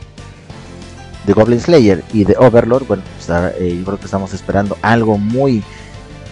[1.29, 3.29] de Goblin Slayer y de Overlord, bueno, pues,
[3.61, 5.63] eh, yo creo que estamos esperando algo muy,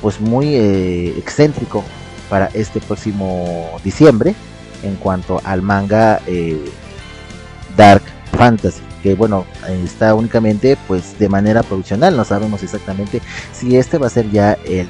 [0.00, 1.84] pues muy eh, excéntrico
[2.30, 4.34] para este próximo diciembre
[4.82, 6.64] en cuanto al manga eh,
[7.76, 8.02] Dark
[8.32, 9.46] Fantasy que bueno
[9.84, 13.22] está únicamente pues de manera provisional no sabemos exactamente
[13.52, 14.88] si este va a ser ya el,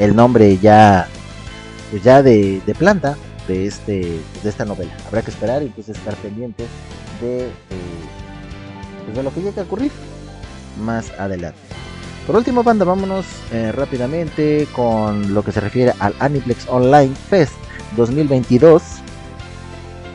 [0.00, 1.06] el nombre ya
[1.92, 3.16] pues ya de, planta
[3.46, 6.66] de este de esta novela habrá que esperar y pues estar pendientes
[7.20, 7.50] de, eh,
[9.04, 9.92] pues, de lo que llegue a ocurrir
[10.82, 11.70] más adelante
[12.30, 17.54] por último, banda, vámonos eh, rápidamente con lo que se refiere al Aniplex Online Fest
[17.96, 18.82] 2022.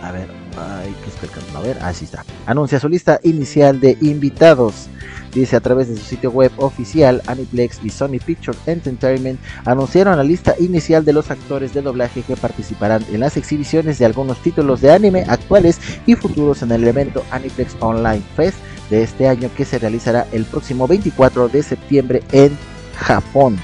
[0.02, 1.78] A ver, ay, ¿qué es que a ver?
[1.82, 2.24] Así está.
[2.46, 4.88] Anuncia su lista inicial de invitados.
[5.36, 10.24] Dice a través de su sitio web oficial, Aniplex y Sony Picture Entertainment anunciaron la
[10.24, 14.80] lista inicial de los actores de doblaje que participarán en las exhibiciones de algunos títulos
[14.80, 18.58] de anime actuales y futuros en el evento Aniplex Online Fest
[18.90, 22.58] de este año que se realizará el próximo 24 de septiembre en
[22.98, 23.58] Japón.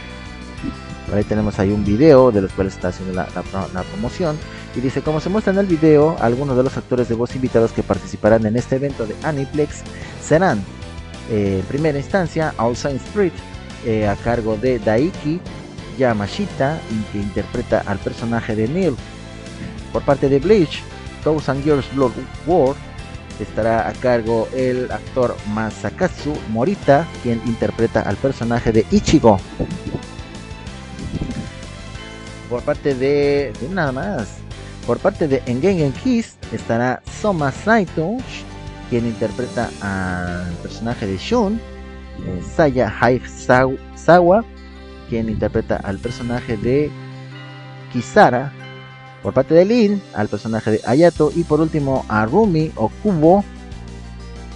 [1.07, 3.27] Por ahí tenemos ahí un video de los cuales está haciendo la,
[3.91, 4.37] promoción.
[4.75, 7.71] Y dice, como se muestra en el video, algunos de los actores de voz invitados
[7.71, 9.83] que participarán en este evento de Aniplex
[10.21, 10.63] serán,
[11.31, 13.31] eh, en primera instancia, All Saints Street,
[13.85, 15.39] eh, a cargo de Daiki
[15.97, 16.77] Yamashita,
[17.11, 18.95] que interpreta al personaje de Neil.
[19.93, 20.83] Por parte de Bleach,
[21.23, 22.11] Thousand Years Blood
[22.45, 22.75] War,
[23.39, 29.39] estará a cargo el actor Masakazu Morita, quien interpreta al personaje de Ichigo.
[32.49, 34.37] Por parte de, nada más,
[34.85, 38.17] por parte de Engen Kiss estará Soma Saito,
[38.91, 41.53] quien interpreta al personaje de Shun.
[41.55, 42.93] Eh, Saya
[43.95, 44.43] Sawa,
[45.09, 46.91] quien interpreta al personaje de
[47.93, 48.51] Kisara,
[49.23, 53.45] por parte de Lin al personaje de Ayato y por último a Rumi o Kubo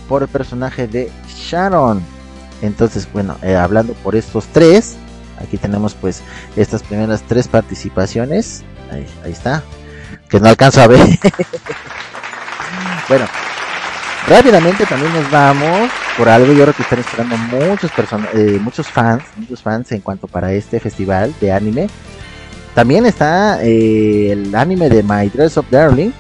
[0.10, 2.03] por el personaje de Sharon.
[2.62, 4.98] Entonces, bueno, eh, hablando por estos tres,
[5.41, 6.22] aquí tenemos pues
[6.57, 8.66] estas primeras tres participaciones.
[8.91, 9.64] Ahí está,
[10.30, 10.99] que no alcanzo a ver.
[13.07, 13.26] bueno,
[14.27, 16.53] rápidamente también nos vamos por algo.
[16.53, 17.91] Yo creo que están esperando muchos
[18.34, 21.88] eh, muchos fans, muchos fans en cuanto para este festival de anime.
[22.73, 26.11] También está eh, el anime de My Dress Up Darling.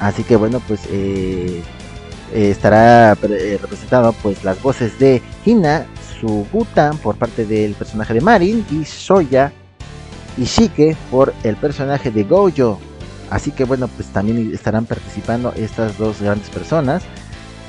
[0.00, 1.62] Así que bueno, pues eh,
[2.32, 5.86] eh, estará representado pues las voces de Hina
[6.20, 9.52] Suguta por parte del personaje de Marin y Soya
[10.36, 12.80] Ishike por el personaje de Gojo.
[13.30, 17.02] Así que bueno, pues también estarán participando estas dos grandes personas.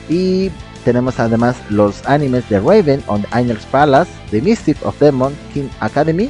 [0.08, 0.52] Y
[0.84, 5.68] tenemos además los animes de Raven on the Angel's Palace, The Mystic of Demon King
[5.80, 6.30] Academy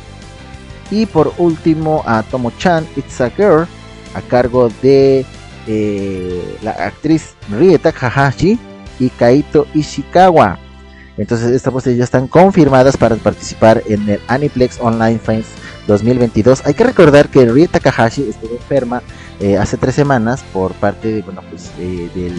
[0.92, 3.68] y por último a Tomo-chan It's a Girl
[4.16, 5.26] a cargo de
[5.68, 8.60] eh, la actriz Rie Takahashi
[9.00, 10.58] y Kaito Ishikawa.
[11.18, 15.50] Entonces estas voces ya están confirmadas para participar en el Aniplex Online Fest
[15.90, 16.66] 2022.
[16.66, 19.02] Hay que recordar que Rie Takahashi estuvo enferma
[19.40, 22.36] eh, hace tres semanas por parte de, bueno, pues, eh, del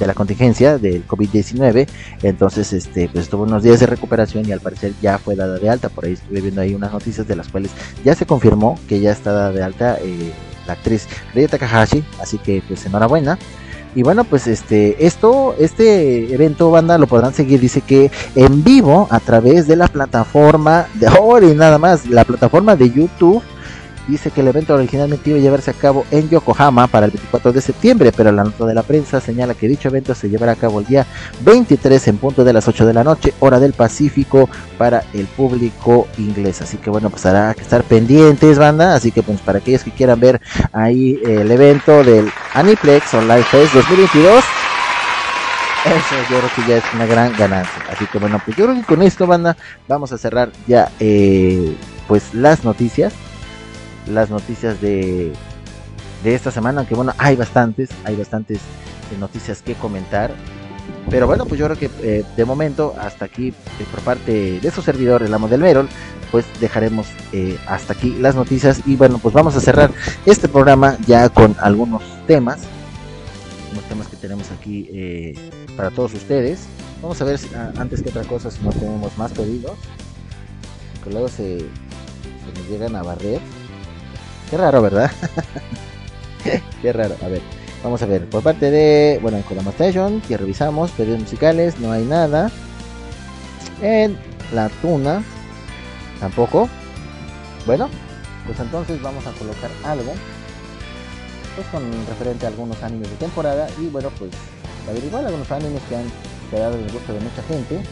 [0.00, 1.86] de la contingencia del COVID-19.
[2.22, 5.68] Entonces, este, pues tuvo unos días de recuperación y al parecer ya fue dada de
[5.68, 5.88] alta.
[5.90, 7.70] Por ahí estuve viendo ahí unas noticias de las cuales
[8.04, 10.32] ya se confirmó que ya está dada de alta eh,
[10.66, 12.02] la actriz Rie Takahashi.
[12.20, 13.38] Así que pues enhorabuena.
[13.94, 19.08] Y bueno, pues este, esto, este evento, banda, lo podrán seguir, dice que en vivo
[19.10, 23.42] a través de la plataforma de ahora nada más, la plataforma de YouTube
[24.10, 27.52] dice que el evento originalmente iba a llevarse a cabo en Yokohama para el 24
[27.52, 30.56] de septiembre, pero la nota de la prensa señala que dicho evento se llevará a
[30.56, 31.06] cabo el día
[31.40, 36.08] 23 en punto de las 8 de la noche, hora del Pacífico, para el público
[36.18, 36.60] inglés.
[36.62, 38.94] Así que bueno, pues hará que estar pendientes, banda.
[38.94, 40.40] Así que pues para aquellos que quieran ver
[40.72, 44.44] ahí el evento del Aniplex Online Fest 2022.
[45.86, 47.82] Eso yo creo que ya es una gran ganancia.
[47.90, 49.56] Así que bueno, pues yo creo que con esto, banda,
[49.88, 51.74] vamos a cerrar ya eh,
[52.06, 53.14] pues las noticias
[54.10, 55.32] las noticias de,
[56.22, 58.60] de esta semana, aunque bueno, hay bastantes, hay bastantes
[59.18, 60.30] noticias que comentar.
[61.08, 64.70] Pero bueno, pues yo creo que eh, de momento hasta aquí eh, por parte de
[64.70, 65.88] su servidor, el amo del Merol,
[66.30, 69.90] pues dejaremos eh, hasta aquí las noticias y bueno, pues vamos a cerrar
[70.26, 72.60] este programa ya con algunos temas,
[73.74, 75.34] los temas que tenemos aquí
[75.76, 76.60] para todos ustedes.
[77.02, 79.78] Vamos a ver ah, antes que otra cosa si no tenemos más pedidos,
[81.02, 83.40] que luego se, se nos llegan a barrer.
[84.50, 85.10] Qué raro, ¿verdad?
[86.82, 87.16] Qué raro.
[87.22, 87.40] A ver,
[87.84, 88.28] vamos a ver.
[88.28, 92.50] Por parte de, bueno, en Kodama Station, que revisamos, pedidos musicales, no hay nada.
[93.80, 94.18] En
[94.52, 95.22] La Tuna,
[96.18, 96.68] tampoco.
[97.64, 97.88] Bueno,
[98.46, 100.12] pues entonces vamos a colocar algo
[101.54, 104.30] pues con referente a algunos animes de temporada y bueno pues
[104.88, 106.04] a ver igual algunos animes que han
[106.50, 107.82] quedado en el gusto de mucha gente.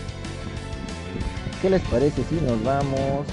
[1.61, 3.27] ¿Qué les parece si nos vamos?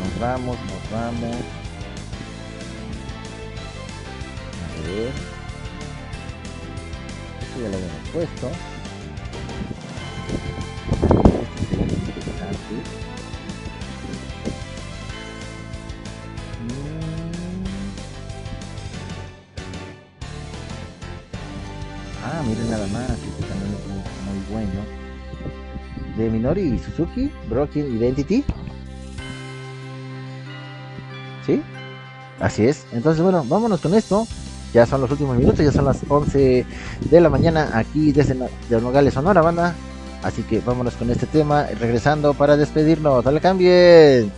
[0.00, 1.59] Nos vamos, nos vamos.
[4.80, 5.12] Ver.
[7.40, 8.50] Esto ya lo habíamos puesto.
[12.06, 12.74] Interesante.
[22.22, 24.80] Ah, miren nada más, este también es muy, bueno.
[26.16, 28.44] De Minori Suzuki, Broken Identity.
[31.46, 31.62] ¿Sí?
[32.38, 32.86] Así es.
[32.92, 34.26] Entonces, bueno, vámonos con esto.
[34.72, 36.64] Ya son los últimos minutos, ya son las 11
[37.10, 39.74] de la mañana aquí desde de Nogales, Sonora, banda.
[40.22, 43.24] Así que vámonos con este tema, regresando para despedirnos.
[43.24, 44.30] ¡Dale cambien!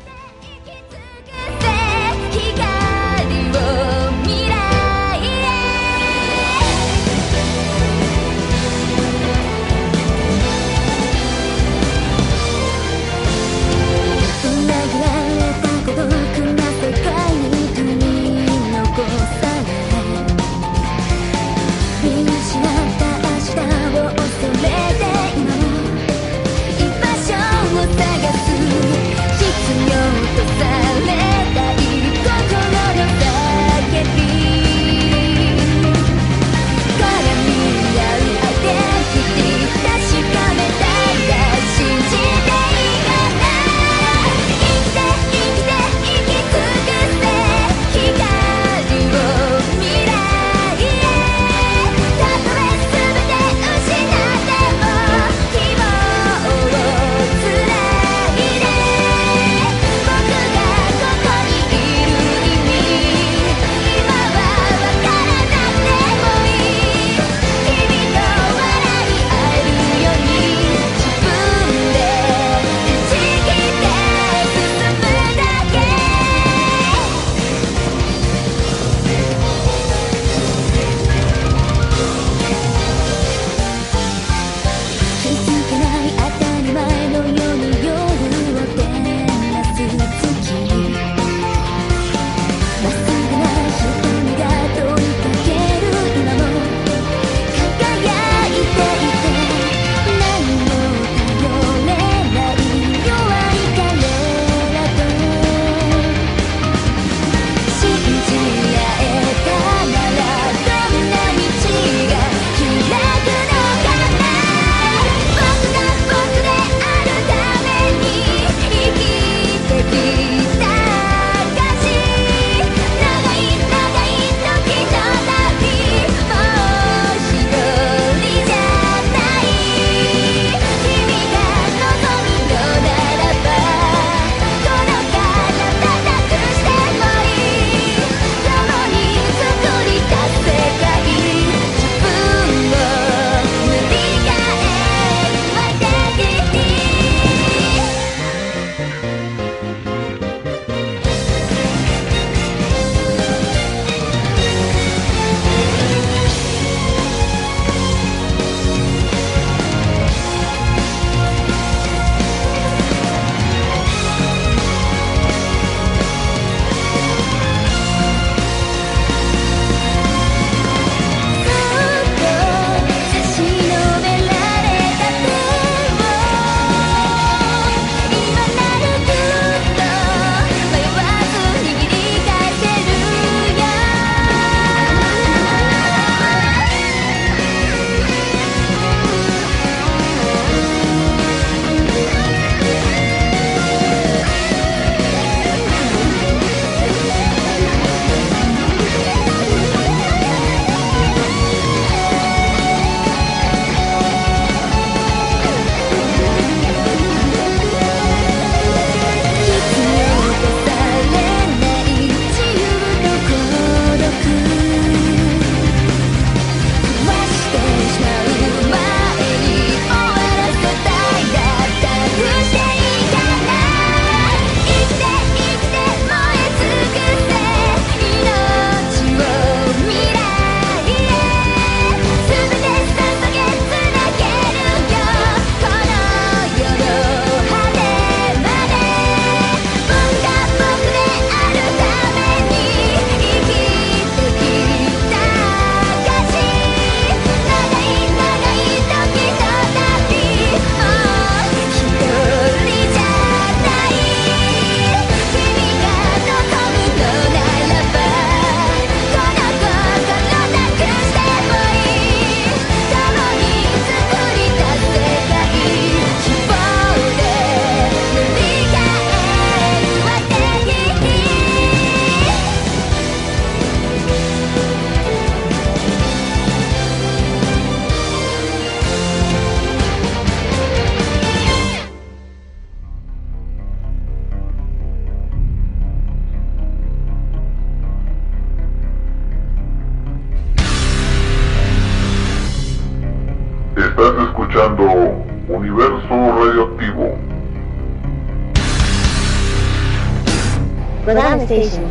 [301.52, 301.84] Station.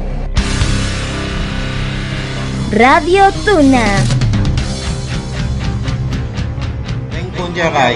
[2.71, 3.85] Radio Tuna.
[7.11, 7.95] Ven con Yabai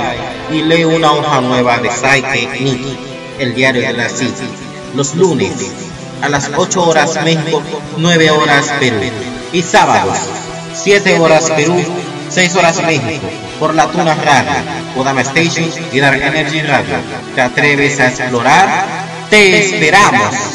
[0.52, 2.98] y lee una hoja nueva de Saike Nikki,
[3.40, 4.48] el diario de la City,
[4.94, 5.54] los lunes
[6.22, 7.64] a las 8 horas México,
[7.98, 9.00] 9 horas Perú,
[9.52, 10.20] y sábados
[10.76, 11.84] 7 horas Perú,
[12.30, 13.28] 6 horas México,
[13.60, 14.52] por la Tuna Radio,
[14.94, 16.96] Kodama Station y Dark Energy Radio.
[17.34, 18.86] ¿Te atreves a explorar?
[19.32, 20.55] ¡Te esperamos!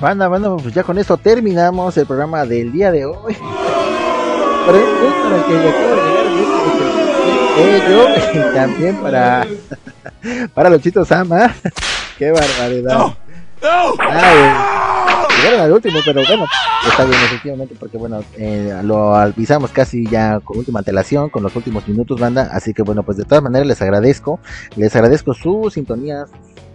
[0.00, 3.36] Banda, bueno, pues ya con esto terminamos el programa del día de hoy.
[4.66, 6.76] Para el que acaba de llegar
[7.58, 9.46] ello y también para
[10.54, 11.54] para Luchito Sama.
[12.18, 13.14] Qué barbaridad.
[13.98, 14.75] Ay,
[15.36, 16.46] llegaron al último, pero bueno,
[16.88, 21.54] está bien, efectivamente, porque bueno, eh, lo avisamos casi ya con última antelación, con los
[21.56, 22.48] últimos minutos, banda.
[22.52, 24.40] Así que bueno, pues de todas maneras les agradezco,
[24.76, 26.26] les agradezco su sintonía,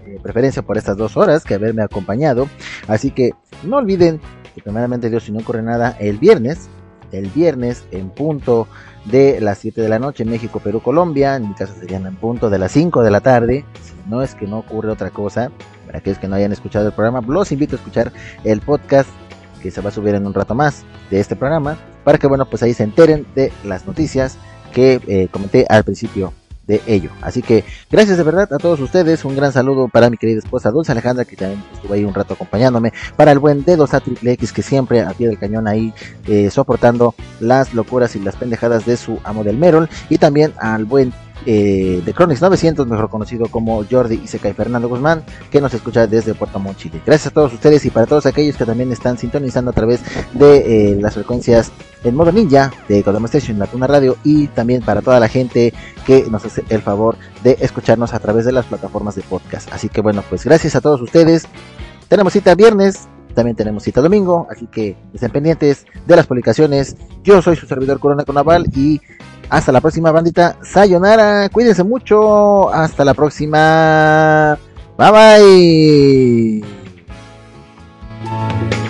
[0.05, 2.47] eh, preferencia por estas dos horas que haberme acompañado.
[2.87, 3.31] Así que
[3.63, 4.19] no olviden
[4.55, 6.69] que primeramente Dios, si no ocurre nada, el viernes,
[7.11, 8.67] el viernes en punto
[9.05, 11.35] de las 7 de la noche México, Perú, Colombia.
[11.35, 13.65] En mi caso serían en punto de las 5 de la tarde.
[13.81, 15.51] Si no es que no ocurre otra cosa,
[15.91, 18.13] para aquellos que no hayan escuchado el programa, los invito a escuchar
[18.45, 19.09] el podcast
[19.61, 22.45] que se va a subir en un rato más de este programa, para que bueno,
[22.45, 24.37] pues ahí se enteren de las noticias
[24.71, 26.31] que eh, comenté al principio
[26.65, 27.09] de ello.
[27.21, 29.25] Así que gracias de verdad a todos ustedes.
[29.25, 32.35] Un gran saludo para mi querida esposa Dulce Alejandra, que también estuvo ahí un rato
[32.35, 32.93] acompañándome.
[33.17, 35.93] Para el buen Dedos a Triple X, que siempre a pie del cañón ahí
[36.25, 39.89] eh, soportando las locuras y las pendejadas de su amo del Merol.
[40.07, 41.11] Y también al buen
[41.45, 46.33] eh, de Chronix 900, mejor conocido como Jordi Isekai Fernando Guzmán, que nos escucha desde
[46.33, 47.01] Puerto Montt, Chile.
[47.05, 50.01] Gracias a todos ustedes y para todos aquellos que también están sintonizando a través
[50.33, 51.71] de eh, las frecuencias
[52.03, 55.73] en modo ninja de Kodama Station, la Tuna Radio y también para toda la gente
[56.05, 59.71] que nos hace el favor de escucharnos a través de las plataformas de podcast.
[59.71, 61.47] Así que bueno, pues gracias a todos ustedes.
[62.07, 66.95] Tenemos cita viernes, también tenemos cita domingo, así que estén pendientes de las publicaciones.
[67.23, 69.01] Yo soy su servidor Corona Conaval y
[69.51, 70.55] hasta la próxima bandita.
[70.63, 72.73] Sayonara, cuídense mucho.
[72.73, 74.57] Hasta la próxima.
[74.97, 75.11] Bye
[78.71, 78.80] bye.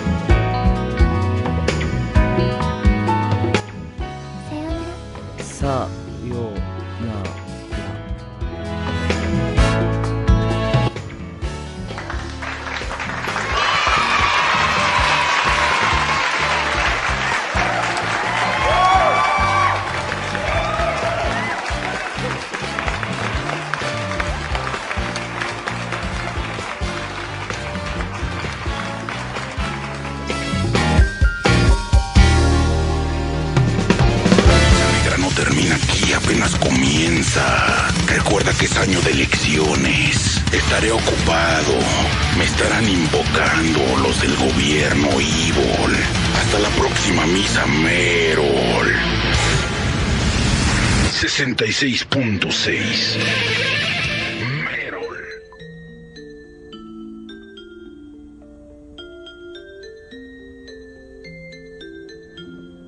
[51.82, 53.18] 66.6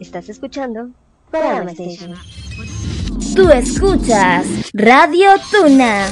[0.00, 0.90] Estás escuchando
[1.32, 2.14] Station.
[3.34, 6.06] Tú escuchas Radio Tuna.